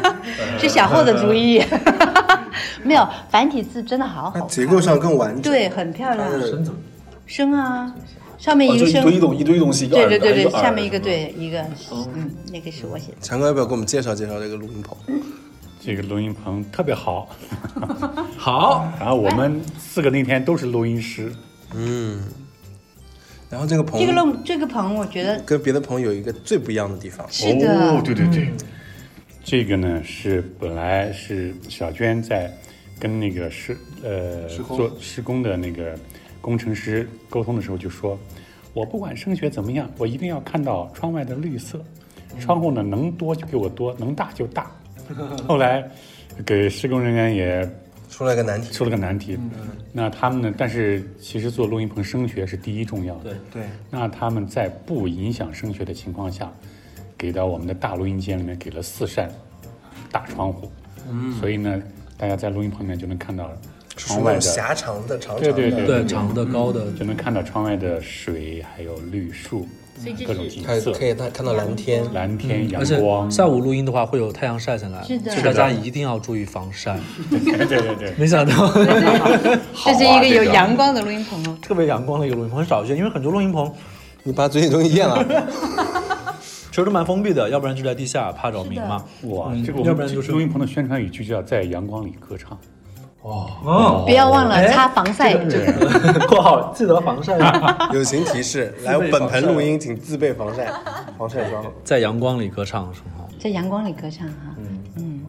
[0.59, 1.63] 是小后的主意。
[2.83, 5.43] 没有繁体字真的好好看，结构上更完整。
[5.43, 6.31] 对，很漂亮。
[6.41, 6.79] 声怎么？
[7.27, 7.95] 声啊，
[8.39, 11.61] 上面一个声一声，堆东一堆东西，对对对对，下面一个对一个，
[11.93, 13.17] 嗯，那个是我写的。
[13.21, 14.97] 强哥要不要给我们介绍介绍这个录音棚？
[15.85, 17.29] 这个录音棚特别好，
[18.39, 21.31] 好，然后我们四个那天都是录音师，
[21.75, 22.23] 嗯，
[23.51, 28.51] 然后这个棚这个录这个棚，我觉得跟别的棚有一个最不一样的地方，是的，哦，对对对，
[29.45, 32.51] 这个呢是本来是小娟在
[32.99, 35.95] 跟那个施呃做施工的那个
[36.41, 38.19] 工程师沟通的时候就说，
[38.73, 41.79] 我不管声学怎么样，我一定要看到窗外的绿色，
[42.41, 44.71] 窗户呢能多就给我多，能大就大。
[45.47, 45.89] 后来
[46.45, 47.69] 给施工人员也
[48.11, 48.73] 出了个难题。
[48.73, 49.39] 出了个难题，
[49.93, 50.55] 那他们呢？
[50.57, 53.31] 但是其实做录音棚声学是第一重要的。
[53.31, 53.35] 对。
[53.53, 56.53] 对，那他们在不影响声学的情况下，
[57.17, 59.31] 给到我们的大录音间里面给了四扇
[60.13, 60.71] 大窗户，
[61.11, 61.83] 嗯，所以呢，
[62.17, 63.51] 大家在录音棚里面就能看到
[63.97, 65.87] 窗外的，狭长的、长长的，对对。
[65.87, 69.67] 对，长的高的，就能看到窗外的水，还有绿树，
[70.27, 72.05] 各种景色，可以看看到蓝天。
[72.13, 76.99] 蓝天、阳光，下午录音的话会有太阳晒下来，是的所以大家一定要注意防晒。
[77.31, 81.57] 对对对，没想到 这是一个有阳光的录音棚哦。
[81.63, 83.73] 特别阳光的一个录音棚，很少见，因为很多录音棚
[84.25, 85.25] 你把嘴里东西咽了，
[86.71, 89.05] 其实都蛮封闭的，要不然就在地下，怕扰民嘛。
[89.23, 92.59] 哇，嗯这个我们要不然就是录音棚的宣传语就叫在阳光里歌唱。
[93.25, 95.59] 哦，不要忘了哎擦防晒，就
[96.29, 100.71] 括号记得防晒啊， 友情提示： 来本盆录音，请自备防晒
[101.17, 101.65] 防晒霜。
[101.83, 103.25] 在阳光里歌唱是吗？
[103.39, 104.35] 在阳光里歌唱哈。
[104.59, 104.65] 嗯
[104.99, 105.21] 嗯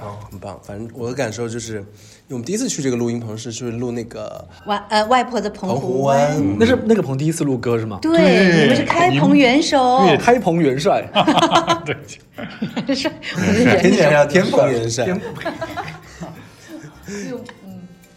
[0.00, 0.56] 哦，很棒。
[0.62, 1.84] 反正我的感受就是，
[2.28, 6.56] 我们第一次去这个录音棚是去录那个外呃外婆的澎澎湖湖湾。
[6.60, 7.98] 那是那个棚第一次录歌是吗？
[8.00, 8.12] 对，
[8.60, 11.04] 你们是开棚元首，对，开棚元帅，
[11.84, 11.96] 对，
[12.86, 13.10] 元首。
[13.80, 15.06] 听起来像天蓬元帅。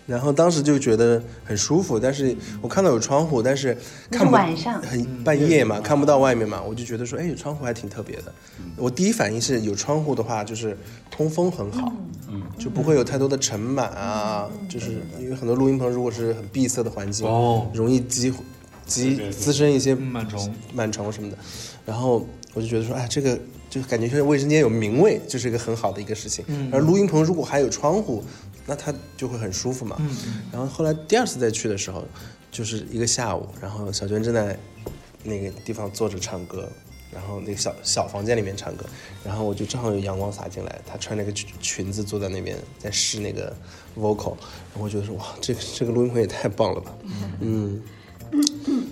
[0.06, 3.78] 然后当时就觉得很舒服，但是我看到有窗户，但是
[4.10, 4.82] 看是晚上。
[4.82, 8.34] 很半夜嘛，看不到外面嘛，我就觉得说，哎，有窗户还挺特别的。
[8.76, 10.76] 我第一反应是有窗户的话，就是
[11.12, 11.94] 通风很好，
[12.28, 17.70] 嗯，就不会有太多的尘螨啊，就是因为很多录音棚如果是很闭塞的环境，哦。
[17.72, 18.34] 容易积
[18.88, 21.38] 积滋生一些螨虫、螨虫什么的。
[21.86, 23.38] 然后我就觉得说，哎，这个
[23.70, 26.44] 就感觉是卫生间有名味，就是一个很好的一个事情。
[26.72, 28.24] 而录音棚如果还有窗户，
[28.66, 29.96] 那它就会很舒服嘛。
[30.52, 32.04] 然后后来第二次再去的时候，
[32.52, 34.58] 就是一个下午，然后小娟正在
[35.24, 36.68] 那个地方坐着唱歌，
[37.12, 38.86] 然后那个小小房间里面唱歌，
[39.24, 43.56] 然后我就正好有阳光洒进来，她穿那个裙裙子坐在那边在试那个
[43.98, 44.36] vocal，
[44.74, 46.92] 然后我觉得说哇，这个这个录音棚也太棒了吧，
[47.40, 47.82] 嗯。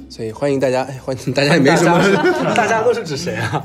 [0.10, 2.00] 所以欢迎大家，哎，欢迎大家也没什么，
[2.56, 3.64] 大家都是指谁啊？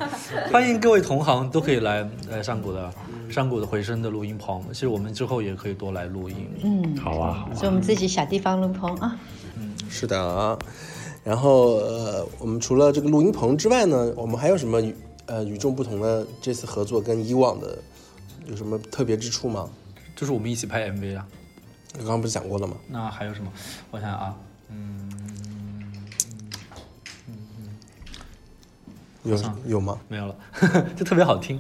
[0.51, 2.93] 欢迎各位同行都可以来来上古的
[3.31, 4.63] 山谷的回声的录音棚。
[4.73, 6.49] 其实我们之后也可以多来录音。
[6.63, 9.17] 嗯，好啊，好啊是我们自己小地方录棚啊。
[9.57, 10.59] 嗯是的啊。
[11.25, 14.95] 然后呃，我们除了这个录音棚之外呢，我们还有什么与
[15.27, 17.79] 呃与众不同的这次合作跟以往的
[18.47, 19.71] 有什么特别之处吗？
[20.17, 21.27] 就是我们一起拍 MV 啊。
[21.99, 22.75] 刚刚不是讲过了吗？
[22.89, 23.51] 那还有什么？
[23.91, 24.35] 我想想啊，
[24.71, 25.11] 嗯，
[29.25, 29.99] 有有吗？
[30.09, 30.35] 没有了，
[30.97, 31.59] 就特别好听。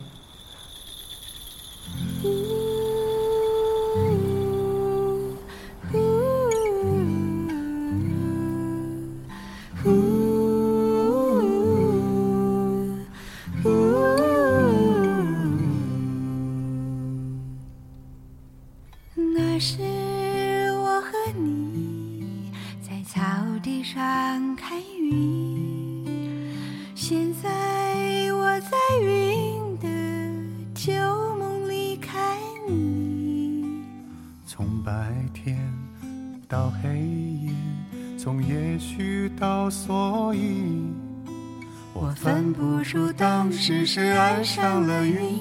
[44.42, 45.40] 上了云，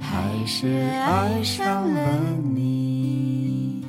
[0.00, 2.20] 还是爱上了
[2.54, 3.84] 你。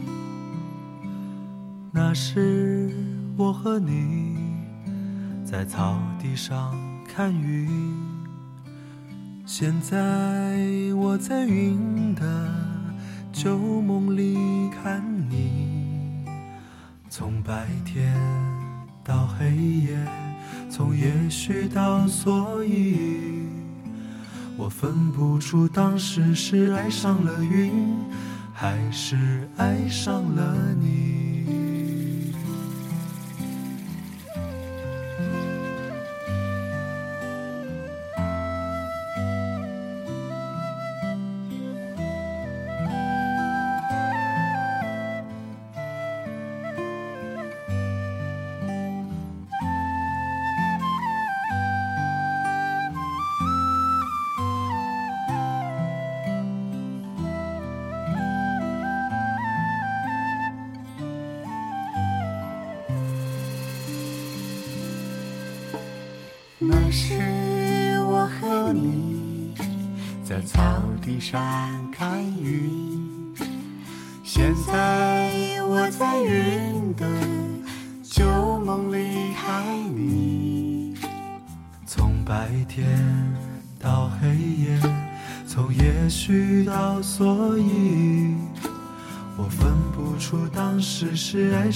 [1.92, 2.92] 那时
[3.38, 4.36] 我和你
[5.44, 6.76] 在草地上
[7.08, 7.68] 看云，
[9.46, 10.58] 现在
[10.96, 12.50] 我在云的
[13.32, 16.26] 旧梦里看你。
[17.10, 18.12] 从白天
[19.04, 19.98] 到黑夜，
[20.70, 23.33] 从也许到所以，
[24.56, 27.72] 我分不出当时是爱上了云，
[28.54, 31.23] 还是爱上了你。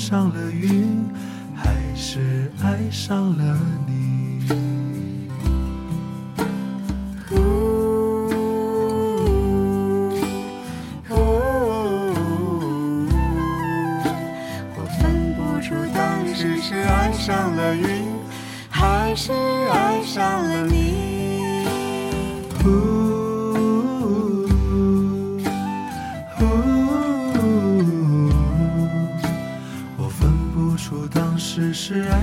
[0.08, 0.77] 上了云，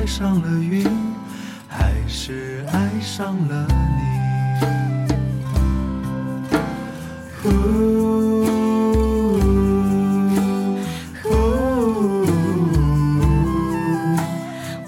[0.05, 0.87] 爱上了云，
[1.67, 4.03] 还是爱上了你。
[7.45, 7.49] 呜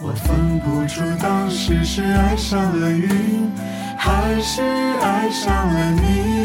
[0.02, 3.50] 我分不出当时是爱上了云，
[3.96, 4.60] 还是
[5.00, 6.35] 爱上了你。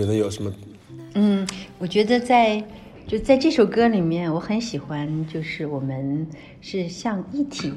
[0.00, 0.50] 觉得有什么？
[1.14, 1.46] 嗯，
[1.78, 2.64] 我觉得在
[3.06, 6.26] 就在这首歌里面，我很喜欢，就是我们
[6.62, 7.74] 是像一体。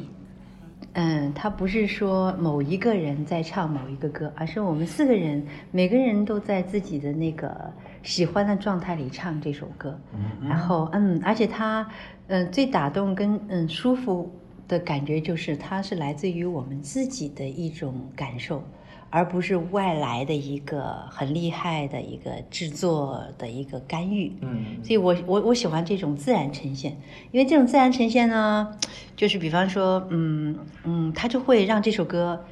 [0.93, 9.99] 嗯，他不是说某一个人在唱某一个歌，而是我们四个人，每个人都在自己的那个喜欢的状态里唱这首歌。
[10.41, 11.85] 然后，嗯，而且他，
[12.27, 14.31] 嗯，最打动跟嗯舒服
[14.67, 18.63] 的感觉就是它是来自于我们自己的一种感受。
[19.15, 24.33] 而不是外来的一个很厉害的一个制作的一个干预。
[24.41, 26.97] 嗯，所以我我我喜欢这种自然呈现，
[27.31, 28.75] 因为这种自然呈现呢，
[29.15, 32.43] 就是比方说，嗯嗯，它就会让这首歌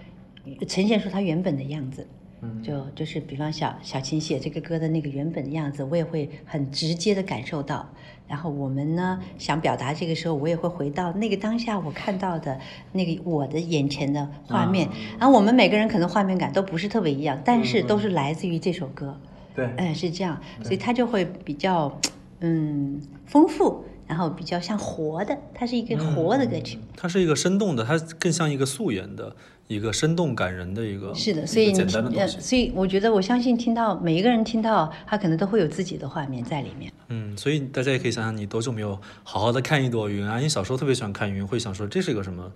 [0.67, 2.08] 呈现出它原本的样子。
[2.41, 7.88] 嗯，就就是比方小小琴写这个歌的那个原本的样子，我也会很直接的感受到。
[8.27, 12.58] 然后我们呢想表达这个时候，我也会回到那个当下我看到的
[12.93, 14.88] 那个我的眼前的画面。
[15.19, 19.19] 然后我们每个人可能画面感都不是特别一样，但是都是来自于这首歌。
[19.54, 21.99] 对嗯，是这样，所以它就会比较
[22.39, 26.80] 嗯丰富，然后比较像活的，它是一个活的歌曲。
[26.95, 29.36] 它是一个生动的，它更像一个素颜的
[29.67, 32.27] 一个生动感人的一个是的，所以你个简单的。
[32.27, 36.92] 所以我觉得我相信听到每一个人听到，他可能都会有自己的画面在里面。
[37.08, 40.40] 嗯，所以大家也可以想想，你多久没有好好的看一朵云啊？
[40.40, 42.52] 你小时候特别喜欢看云，会想说这是一个什么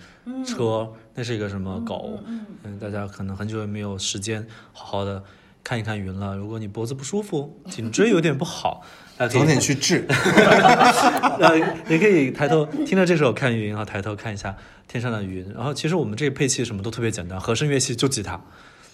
[0.46, 2.20] 车，那是一个什么狗。
[2.64, 5.24] 嗯，大家可能很久也没有时间好好的
[5.64, 6.36] 看一看云了。
[6.36, 8.82] 如果你脖子不舒服，颈椎有点不好，
[9.18, 10.06] 早点去治。
[11.40, 11.58] 呃，
[11.88, 14.56] 也可以抬头听到这首《看云》，然后抬头看一下
[14.88, 15.50] 天上的云。
[15.54, 18.40] 然后其实我们这个配器什么都特别简单，和声乐器就吉他。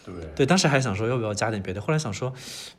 [0.03, 2.34] 对对，当时还想说要不要加点别的，后来想说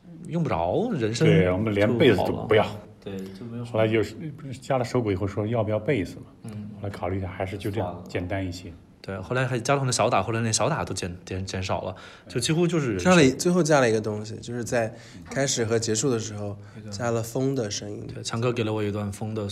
[0.05, 2.65] 嗯用不着，人声对，我们连就贝斯都不要。
[3.03, 4.15] 对，就没有后来就是
[4.61, 8.71] 加了手鼓以后说要不要贝斯嘛，嗯，后来考虑一下还是就这样简单一些。
[9.05, 11.93] 对，后来还加了很多小打，后来连小打都减减减少了，
[12.29, 14.95] 就几乎就是加了最后加了一个东西，就是在
[15.29, 16.57] 开始和结束的时候
[16.89, 18.07] 加了风的声音。
[18.13, 19.45] 对，强哥给了我一段风的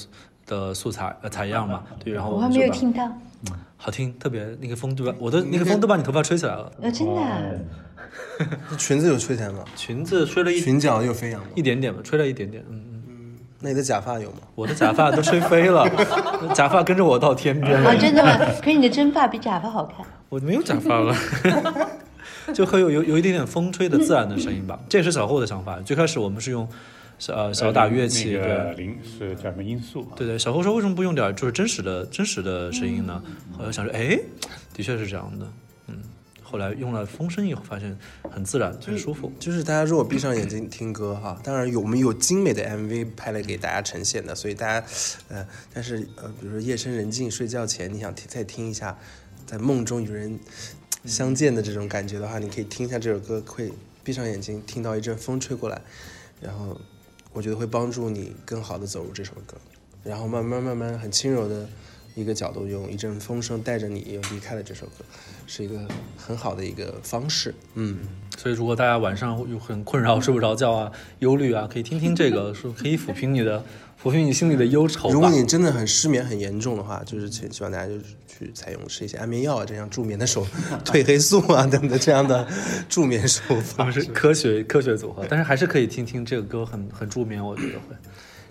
[0.45, 3.11] 的素材呃采样嘛，对，然后我还没有听到，
[3.75, 5.13] 好听，特别那个风对吧？
[5.19, 7.41] 我的那个风都把你头发吹起来了，呃，真的啊、
[8.69, 9.65] 那裙子有吹起来吗？
[9.75, 11.47] 裙子吹了一裙角有飞扬吗？
[11.55, 12.90] 一点点吧，吹了一点点，嗯嗯，
[13.61, 14.39] 那你的假发有吗？
[14.55, 15.87] 我的假发都吹飞了，
[16.53, 18.37] 假发跟着我到天边啊，了，真的吗？
[18.59, 20.05] 可是你的真发比假发好看。
[20.29, 21.15] 我没有假发了。
[22.53, 25.79] 就会有有有一点点风吹的自然的声音吧，这也是小厚的想法。
[25.81, 26.67] 最开始我们是用
[27.19, 30.05] 小呃小打乐器，那个对零是叫什么音素？
[30.15, 30.39] 对对。
[30.39, 33.21] 小厚说为什么不用点就是真实的真实的声音呢？
[33.57, 34.19] 后来想说，哎，
[34.73, 35.51] 的确是这样的，嗯。
[36.51, 37.97] 后来用了风声以后，发现
[38.29, 39.31] 很自然，很舒服。
[39.39, 44.85] 就是大家如果闭上眼睛听歌哈，当然有我们有精美的 MV 拍来给大家呈现的，所以大家
[45.29, 48.97] 呃，但是呃，比如说夜深人静睡觉前，你想听再听一下，
[49.45, 50.37] 在梦中与人
[51.05, 53.71] 相见的这种感觉的话，你可以听一下这首歌，会
[54.03, 55.81] 闭上眼睛听到一阵风吹过来，
[56.41, 56.77] 然后
[57.31, 59.55] 我觉得会帮助你更好的走入这首歌，
[60.03, 61.69] 然后慢慢慢慢很轻柔的
[62.13, 65.05] 一个角度，用一阵风声带着你又离开了这首歌，
[65.53, 65.77] 是一个
[66.15, 67.97] 很好的一个方式，嗯。
[68.37, 70.89] 所以，如果大家晚上有很困扰、睡不着觉啊、
[71.19, 73.61] 忧虑啊，可以听听这个，说可以抚平你的、
[74.01, 75.09] 抚平你心里的忧愁。
[75.11, 80.47] 如果你真的很失眠很严重的话，就是请希望大家就是去采用吃一些安眠药啊，这样助眠的手
[80.85, 82.47] 褪黑素啊等等这样的
[82.87, 83.91] 助眠手法。
[83.91, 87.95] 是科学科学组合，但是还是可以听听这个歌很，很助眠，我觉得会。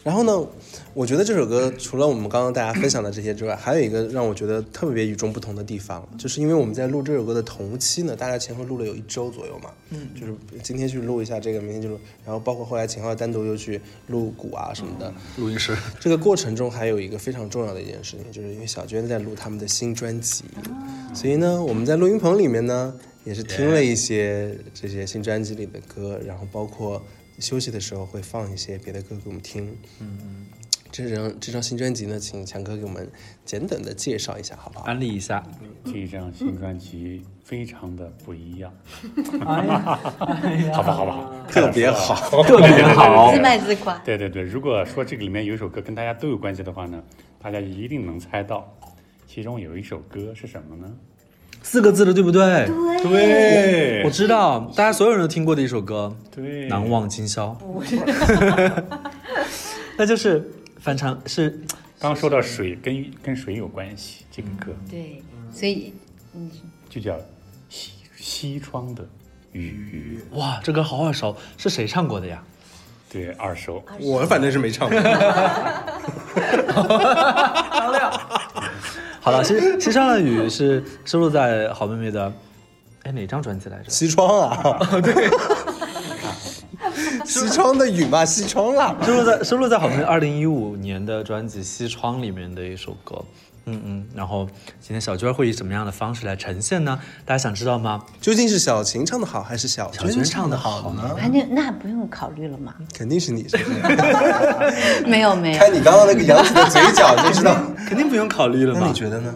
[0.02, 0.48] 然后呢，
[0.94, 20.44] 我觉得这首歌除了我们刚刚大家分享的这些之外，还有一个让我觉得特别与众不同的地方，就是因为我们在录这首歌的同期呢，大概前后录了有一周左右嘛，嗯，就是今天去录一下这个，明天就录，然后包括后来秦昊单独又去录鼓啊什么的，录音师，这个过程中还有一个非常重要的一件事情，就是因为小娟在录他们的新专辑，
[21.12, 22.94] 所以呢，我们在录音棚里面呢，
[23.24, 27.02] 也是听了一些这些新专辑里的歌，然后包括
[27.40, 29.76] 休息的时候会放一些别的歌给我们听。
[30.00, 30.46] 嗯嗯，
[30.92, 33.10] 这张这张新专辑呢，请强哥给我们
[33.44, 34.84] 简短的介绍一下，好不好？
[34.84, 35.42] 安利一下。
[35.84, 38.72] 这张新专辑非常的不一样，
[39.46, 43.40] 哎呀，好吧，好吧，好，特别好，特别好自。
[43.40, 43.96] 卖自夸。
[43.98, 47.02] 对对对，如果说这个里面有一首歌跟大家都有关系的话呢，
[47.40, 48.70] 大家一定能猜到，
[49.26, 50.94] 其中有一首歌是什么呢？
[51.62, 52.68] 四个字的，对不对？
[53.02, 54.02] 对。
[54.04, 57.56] 我知道，大家所有人都听过的一首歌对，《难忘今宵》，
[59.96, 60.50] 那就是
[60.80, 61.50] 反唱是
[61.98, 64.72] 刚刚说到水，跟跟水有关系，这个歌。
[64.90, 65.92] 对，所以
[66.34, 66.50] 嗯。
[66.88, 67.16] 就叫
[67.68, 69.06] 西西窗的
[69.52, 72.42] 雨，哇，这歌好耳熟，是谁唱过的呀？
[73.08, 73.80] 对，二手。
[74.00, 74.98] 我反正是没唱过。
[79.20, 82.32] 好了，西西窗的雨是收录在好妹妹的，
[83.02, 83.90] 哎哪张专辑来着？
[83.90, 85.30] 西窗啊，对，
[87.24, 88.96] 西窗的雨嘛，西窗啦。
[89.02, 93.22] 收录在收录在好妹妹二零一五年的专辑《西窗》里面的一首歌。
[93.66, 94.46] 嗯嗯，然后
[94.80, 96.98] 今天小娟会以什么样的方式来呈现呢？
[97.24, 98.02] 大家想知道吗？
[98.20, 101.02] 究竟是小琴唱的好，还是小娟娟唱的好呢？
[101.02, 102.74] 啊，那那不用考虑了嘛？
[102.94, 105.02] 肯定是你，是不是？
[105.06, 107.56] 没有没有，看你刚刚那个扬起的嘴角就知道。
[107.88, 108.92] 肯定不用考虑了嘛那你。
[108.92, 109.34] 觉得呢？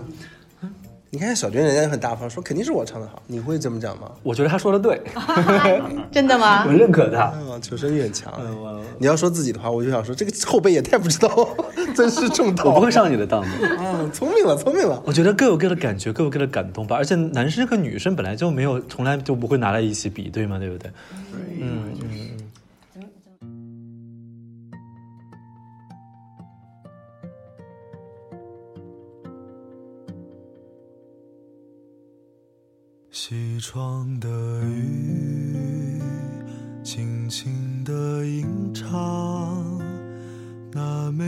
[1.14, 4.10] 你看小娟人家很大方，说肯定是我唱的好，你会这么讲吗？
[4.24, 5.00] 我觉得他说的对
[6.10, 6.72] 真的吗我？
[6.72, 7.20] 认可他。
[7.20, 8.32] 啊，求生欲很强。
[8.60, 11.28] 我你要说自己的话，我就想说这个后辈也太不知道
[11.94, 12.64] 尊师重道。
[12.64, 13.48] 我不会上你的当的。
[13.78, 15.00] 嗯，聪明了，聪明了。
[15.06, 16.96] 我觉得各有各的感觉，各有各的感动吧。
[16.96, 20.58] 而且男生和女生本来就没有，从来就不会拿来一起比，对吗？
[20.58, 20.90] 对不对？
[21.60, 22.30] 嗯嗯。
[33.16, 34.28] 西窗的
[34.64, 36.02] 雨，
[36.82, 39.78] 轻轻地吟唱，
[40.72, 41.24] 那美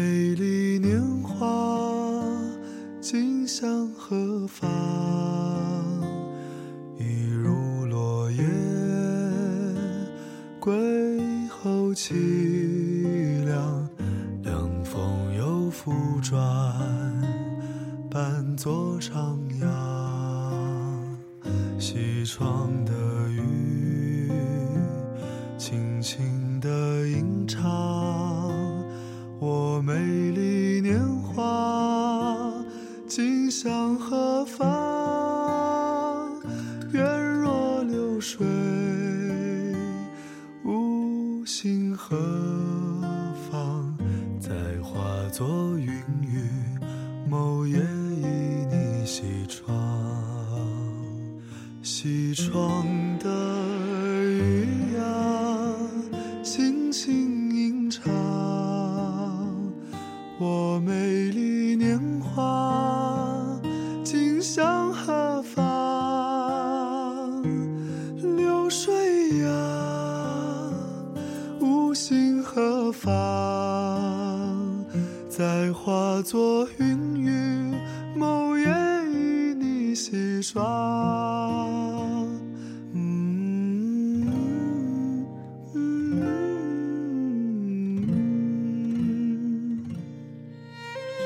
[79.97, 80.13] 所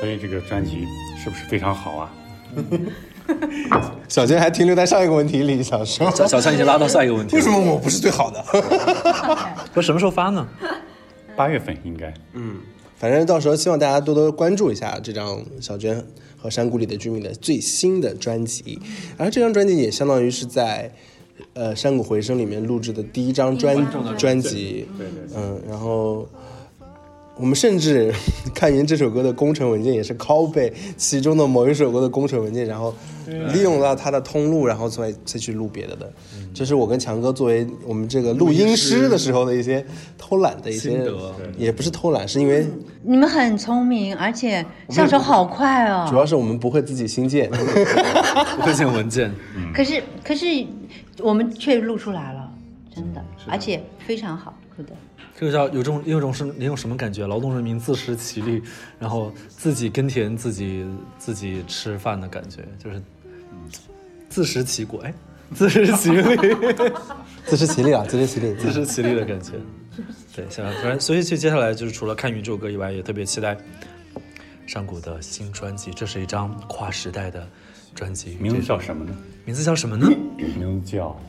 [0.09, 0.85] 以这个专辑
[1.21, 2.11] 是不是非常好啊？
[4.07, 8.41] 小杰还停留在上一个问题里，想说小小强已经拉到下一个问题了，为什么我不是最好的？
[9.75, 10.47] 我什么时候发呢？
[11.35, 12.13] 八月份应该。
[13.01, 16.05] 反正到时候希望大家多多关注一下这张小娟
[16.37, 18.77] 和山谷里的居民的最新的专辑，
[19.17, 20.93] 然后这张专辑也相当于是在
[21.53, 23.75] 呃山谷回声里面录制的第一张专
[24.15, 25.35] 专辑，对对对。
[25.35, 26.29] 嗯，然后
[27.41, 28.13] 我们甚至
[28.53, 32.93] 看云这首歌的工程文件也是拷贝其中的某一首歌的工程文件，然后
[33.51, 36.13] 利用到它的通路，然后再再去录别的的。
[36.53, 39.83] 这是我跟强哥作为我们这个录音师的时候的一些
[40.17, 41.03] 偷懒的一些
[41.57, 42.63] 也不是偷懒，是因为
[43.01, 46.05] 你们很聪明，而且上手好快哦。
[46.07, 47.49] 主要是我们不会自己新建。
[48.55, 49.33] 不会建文件，
[49.73, 50.45] 可是可是
[51.19, 52.51] 我们却录出来了，
[52.93, 54.93] 真的，而且非常好录的。
[55.41, 57.25] 这个叫有种有种是有种什么感觉？
[57.25, 58.61] 劳动人民自食其力，
[58.99, 60.85] 然后自己耕田，自己
[61.17, 63.01] 自己吃饭的感觉，就是
[64.29, 65.11] 自食其果，哎，
[65.55, 66.21] 自食其力，
[67.43, 68.53] 自食其力啊，自食其力。
[68.53, 69.53] 自食其力的感觉。
[70.35, 73.57] 对，现在反正所以就接下来就是除了看云这首歌以外，也特别期待
[74.67, 75.89] 上古的新专辑。
[75.89, 77.49] 这是一张跨时代的
[77.95, 79.17] 专辑，名字叫什么呢？
[79.43, 80.07] 名字叫什么呢？
[80.37, 81.19] 名字叫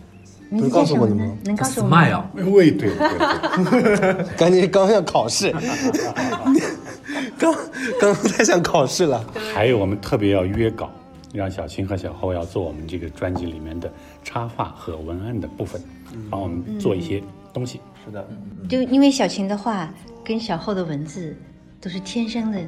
[0.52, 1.38] 名字告叫什么呢诉过你吗？
[1.44, 2.50] 能告诉我们吗？Smile。
[2.50, 5.50] 喂，对对对，赶紧刚要考试，
[7.38, 7.54] 刚
[8.00, 9.24] 刚太想考试了。
[9.54, 10.90] 还有我们特别要约稿，
[11.32, 13.90] 让小青和小后要做我们这个专辑里面的
[14.22, 15.82] 插画和文案的部分，
[16.30, 17.22] 帮我们做一些
[17.52, 17.80] 东西。
[18.04, 18.26] 是的，
[18.68, 19.88] 就因为小琴的话
[20.24, 21.36] 跟小厚的文字
[21.80, 22.60] 都是天生的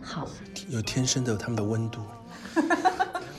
[0.00, 0.26] 好，
[0.68, 2.00] 有天生的有他们的温度，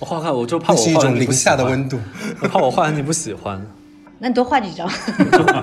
[0.04, 1.98] 我画看，我就怕那是一我画种零下的温度，
[2.42, 3.66] 我怕我画完你不喜欢，
[4.20, 4.86] 那你多画几张。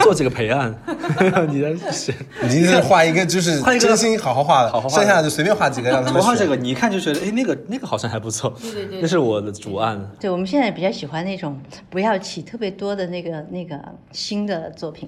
[0.00, 0.74] 做几个陪案，
[1.50, 2.14] 你在写。
[2.42, 10.00] 你今天画一个就是画一个真心好好画的，好好画剩下的就随便画几个让他们画这个，你一看就觉得，哎，那个那个好像还不错，对对对，那是我的主案。
[10.18, 11.60] 对，我们现在比较喜欢那种
[11.90, 13.78] 不要起特别多的那个那个
[14.10, 15.06] 新的作品。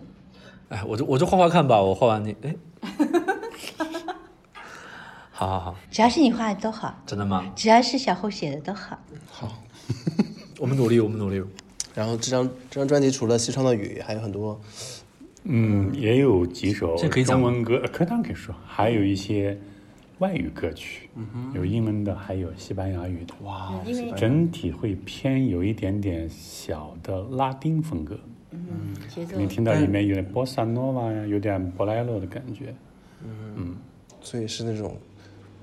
[0.68, 2.54] 哎，我就我就画画看吧，我画完你，哎，
[5.42, 7.52] 好好好，只要是你画的都好，真的吗？
[7.56, 8.96] 只要是小厚写的都好。
[9.28, 9.62] 好
[10.60, 11.42] 我们努力，我们努力。
[11.96, 14.60] 然后这张这张专辑除了西窗的雨，还有很多
[15.42, 19.58] 嗯，也有几首这可以中文歌，呃可当可以说，还有一些
[20.18, 21.10] 外语歌曲，
[21.52, 23.34] 有英文的，还有西班牙语的。
[23.42, 28.16] 哇，因为整体会偏有一点点小的拉丁风格。
[29.08, 32.72] 节奏你听到里面有点波萨诺瓦呀，有点波莱罗的感觉。
[33.56, 33.74] 嗯
[34.24, 34.96] 所以是那种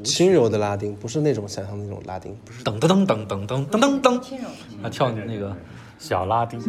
[0.03, 2.63] 轻柔的拉丁，不是那种想象的那种拉丁，不是。
[2.63, 4.19] 噔噔噔噔噔噔噔噔，
[4.81, 5.55] 他，跳那个。
[5.97, 6.59] 小拉丁。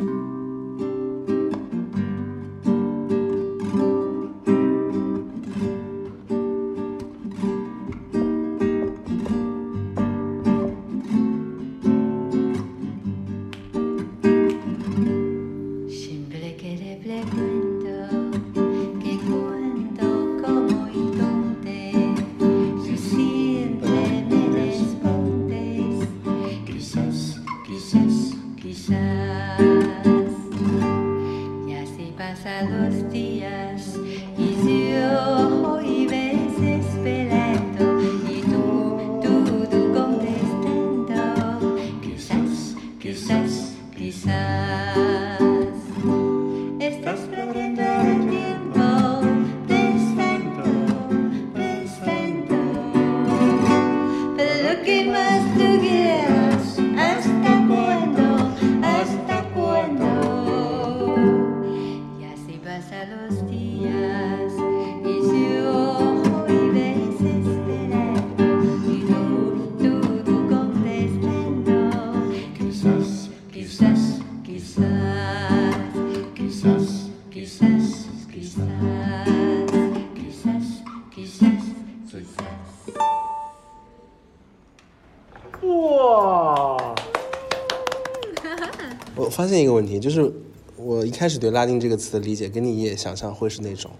[89.51, 90.33] 现一个问题，就是
[90.77, 93.91] 我一开始对拉丁这个词的理解跟你也想象会是那种，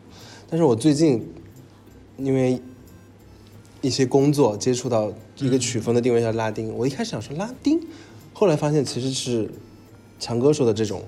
[0.49, 1.29] 但是我最近
[2.17, 2.63] 因为
[3.83, 7.81] 一些工作接触到一个曲风的定位叫拉丁，我一开始想说拉丁，
[8.33, 9.51] 后来发现其实是
[10.19, 11.03] 强哥说的这种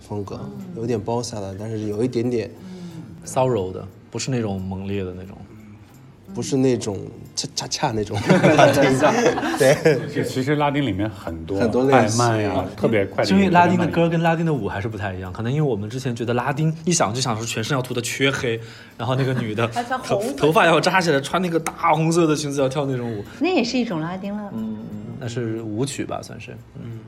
[0.00, 0.38] 风格，
[0.76, 2.50] 有点包萨的，但是有一点点
[3.24, 5.36] 骚柔的，不是那种猛烈的那种。
[6.34, 6.98] 不是那种
[7.34, 8.18] 恰恰恰那种。
[9.58, 18.60] 对，其实拉丁里面很多很多类快型慢呀，特别快的，因为拉丁的歌跟拉丁的舞还是不太一样，可能因为我们之前觉得拉丁一想就想说全身要涂的黢黑，
[18.96, 19.66] 然后那个女的
[20.04, 24.50] 头红头发要扎起来，穿那个大红色的裙子要跳那种舞，那也是一种拉丁了。
[24.54, 24.76] 嗯。
[25.20, 26.56] 那是舞曲吧，算是。
[26.80, 27.00] 嗯。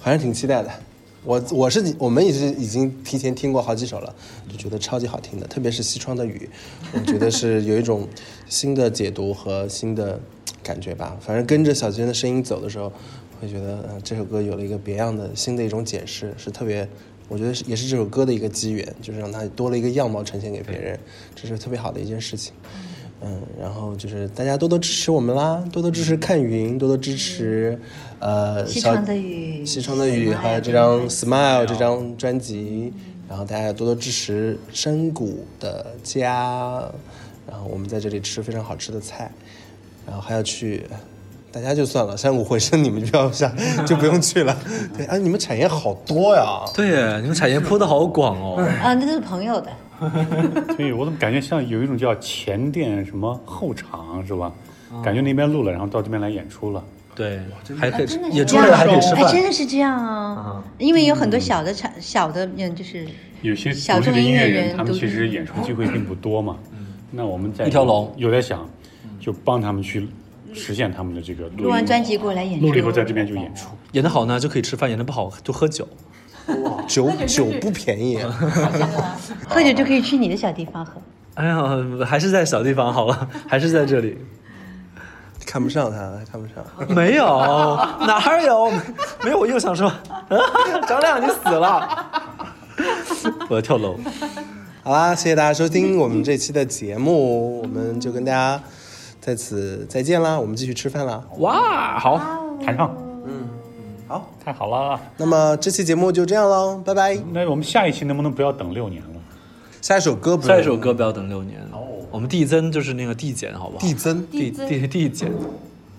[0.00, 0.70] 还是挺期待的。
[1.28, 4.14] 我我是我们也是已经提前听过好几首了，
[4.48, 6.48] 就觉得超级好听的，特别是西窗的雨，
[6.94, 8.08] 我觉得是有一种
[8.48, 10.18] 新的解读和新的
[10.62, 11.18] 感觉吧。
[11.20, 12.90] 反正跟着小娟的声音走的时候，
[13.38, 16.88] 会觉得这首歌有了一个别样的新的一种解释，是特别，
[17.28, 20.98] 我觉得是也是这首歌的一个机缘，就是让它多了一个样貌呈现给别人，
[21.34, 22.54] 这是特别好的一件事情。
[23.20, 27.76] 嗯，然后就是大家多多支持我们啦，多多支持看云，多多支持，
[28.20, 32.92] 呃，西窗的雨西窗的雨，还有这张《Smile》这张专辑，
[33.28, 36.88] 然后大家多多支持山谷的家，
[37.50, 39.30] 然后我们在这里吃非常好吃的菜，
[40.06, 40.86] 然后还要去，
[41.50, 43.52] 大家就算了，山谷回声你们就不要下，
[43.84, 44.56] 就不用去了。
[44.96, 48.62] 对啊，你们产业好多呀，对，你们产业铺的好广哦。
[48.80, 49.72] 啊，那都是朋友的。
[50.76, 54.52] 所以我怎么感觉像有一种叫前店什么后场是吧？
[55.04, 56.82] 感觉那边录了，然后到这边来演出了。
[57.14, 57.40] 对，
[57.76, 59.42] 还可以啊真的是演这样出了还可以吃哎，真。
[59.42, 60.64] 的是这样啊！
[60.78, 63.04] 因为有很多小的场、小的嗯，就是
[63.42, 66.56] 有些小的音众音乐人，他们其实演出机会并不多嘛。
[67.10, 68.70] 那我们在一条龙有在想，
[69.18, 70.08] 就帮他们去
[70.54, 72.66] 实现他们的这个录音录完专辑过来演出。
[72.66, 73.70] 录了以后在这边就演出。
[73.92, 75.86] 演得好呢就可以吃饭，演得不好就喝酒。
[76.88, 78.18] 酒酒不便宜，
[79.48, 80.92] 喝酒就可以去你的小地方喝。
[81.34, 81.62] 哎呀，
[82.04, 84.18] 还是在小地方好了，还是在这里。
[85.46, 85.96] 看不上他，
[86.30, 86.62] 看不上。
[86.94, 87.24] 没有，
[88.06, 88.70] 哪儿有？
[89.24, 89.90] 没有，我又想说，
[90.86, 91.88] 张亮你死了，
[93.48, 93.98] 我要跳楼。
[94.82, 98.60] 好啦，谢谢大家收听我们这期的节目，我们就跟大家
[99.20, 101.22] 在此再见啦，我们继续吃饭啦。
[101.38, 102.20] 哇，好，
[102.62, 102.94] 弹唱，
[104.08, 104.98] 好，太好了。
[105.18, 107.14] 那么这期节目就这样喽，拜拜。
[107.32, 109.08] 那我们下一期能不能不要等六年了？
[109.82, 111.60] 下一首歌不下一首歌不要等六年。
[111.72, 113.80] 哦我们递增就是那个递减，好不好？
[113.86, 115.30] 递增递递递减，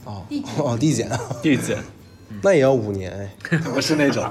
[0.05, 0.23] 哦
[0.57, 1.07] 哦递减，
[1.43, 1.77] 递减，
[2.41, 3.59] 那也要五年哎。
[3.59, 4.25] 不是那种。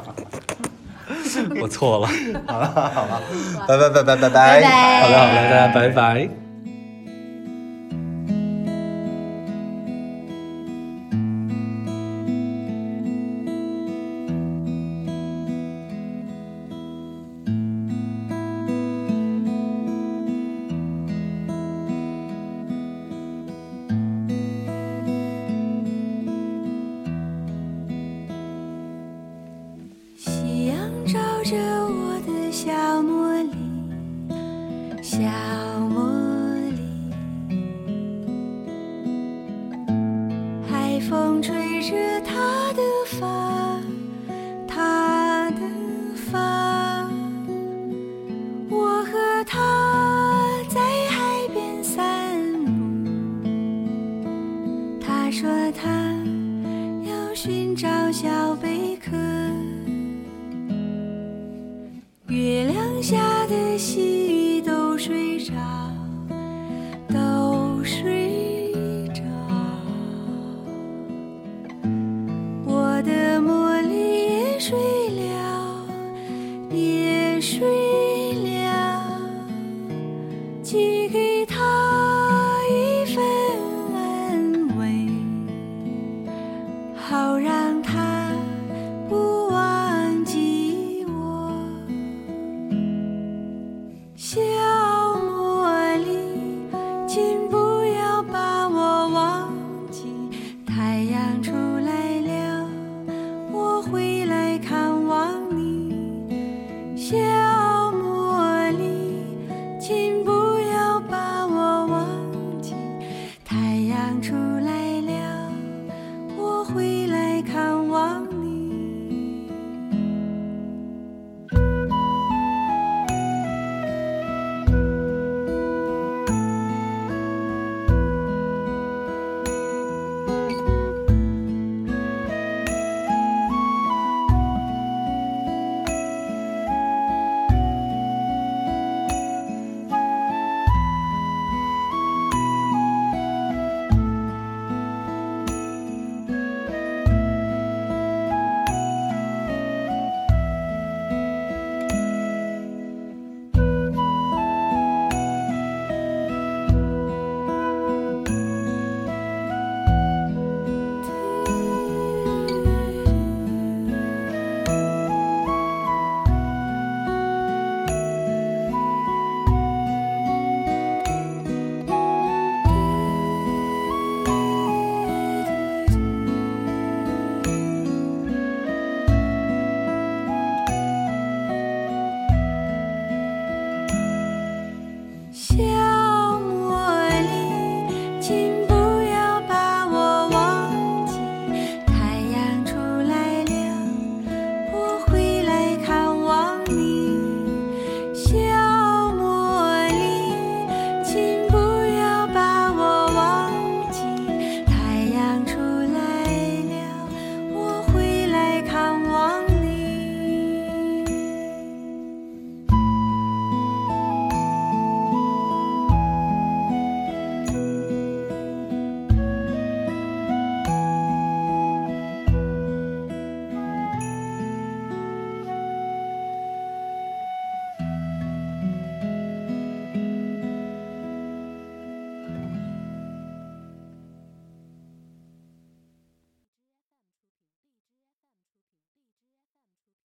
[1.62, 2.08] 我错了。
[2.48, 3.22] 好了好了
[3.68, 4.16] 拜拜拜拜。
[4.16, 5.02] 拜拜。
[5.02, 6.47] 好的好的，大家拜拜。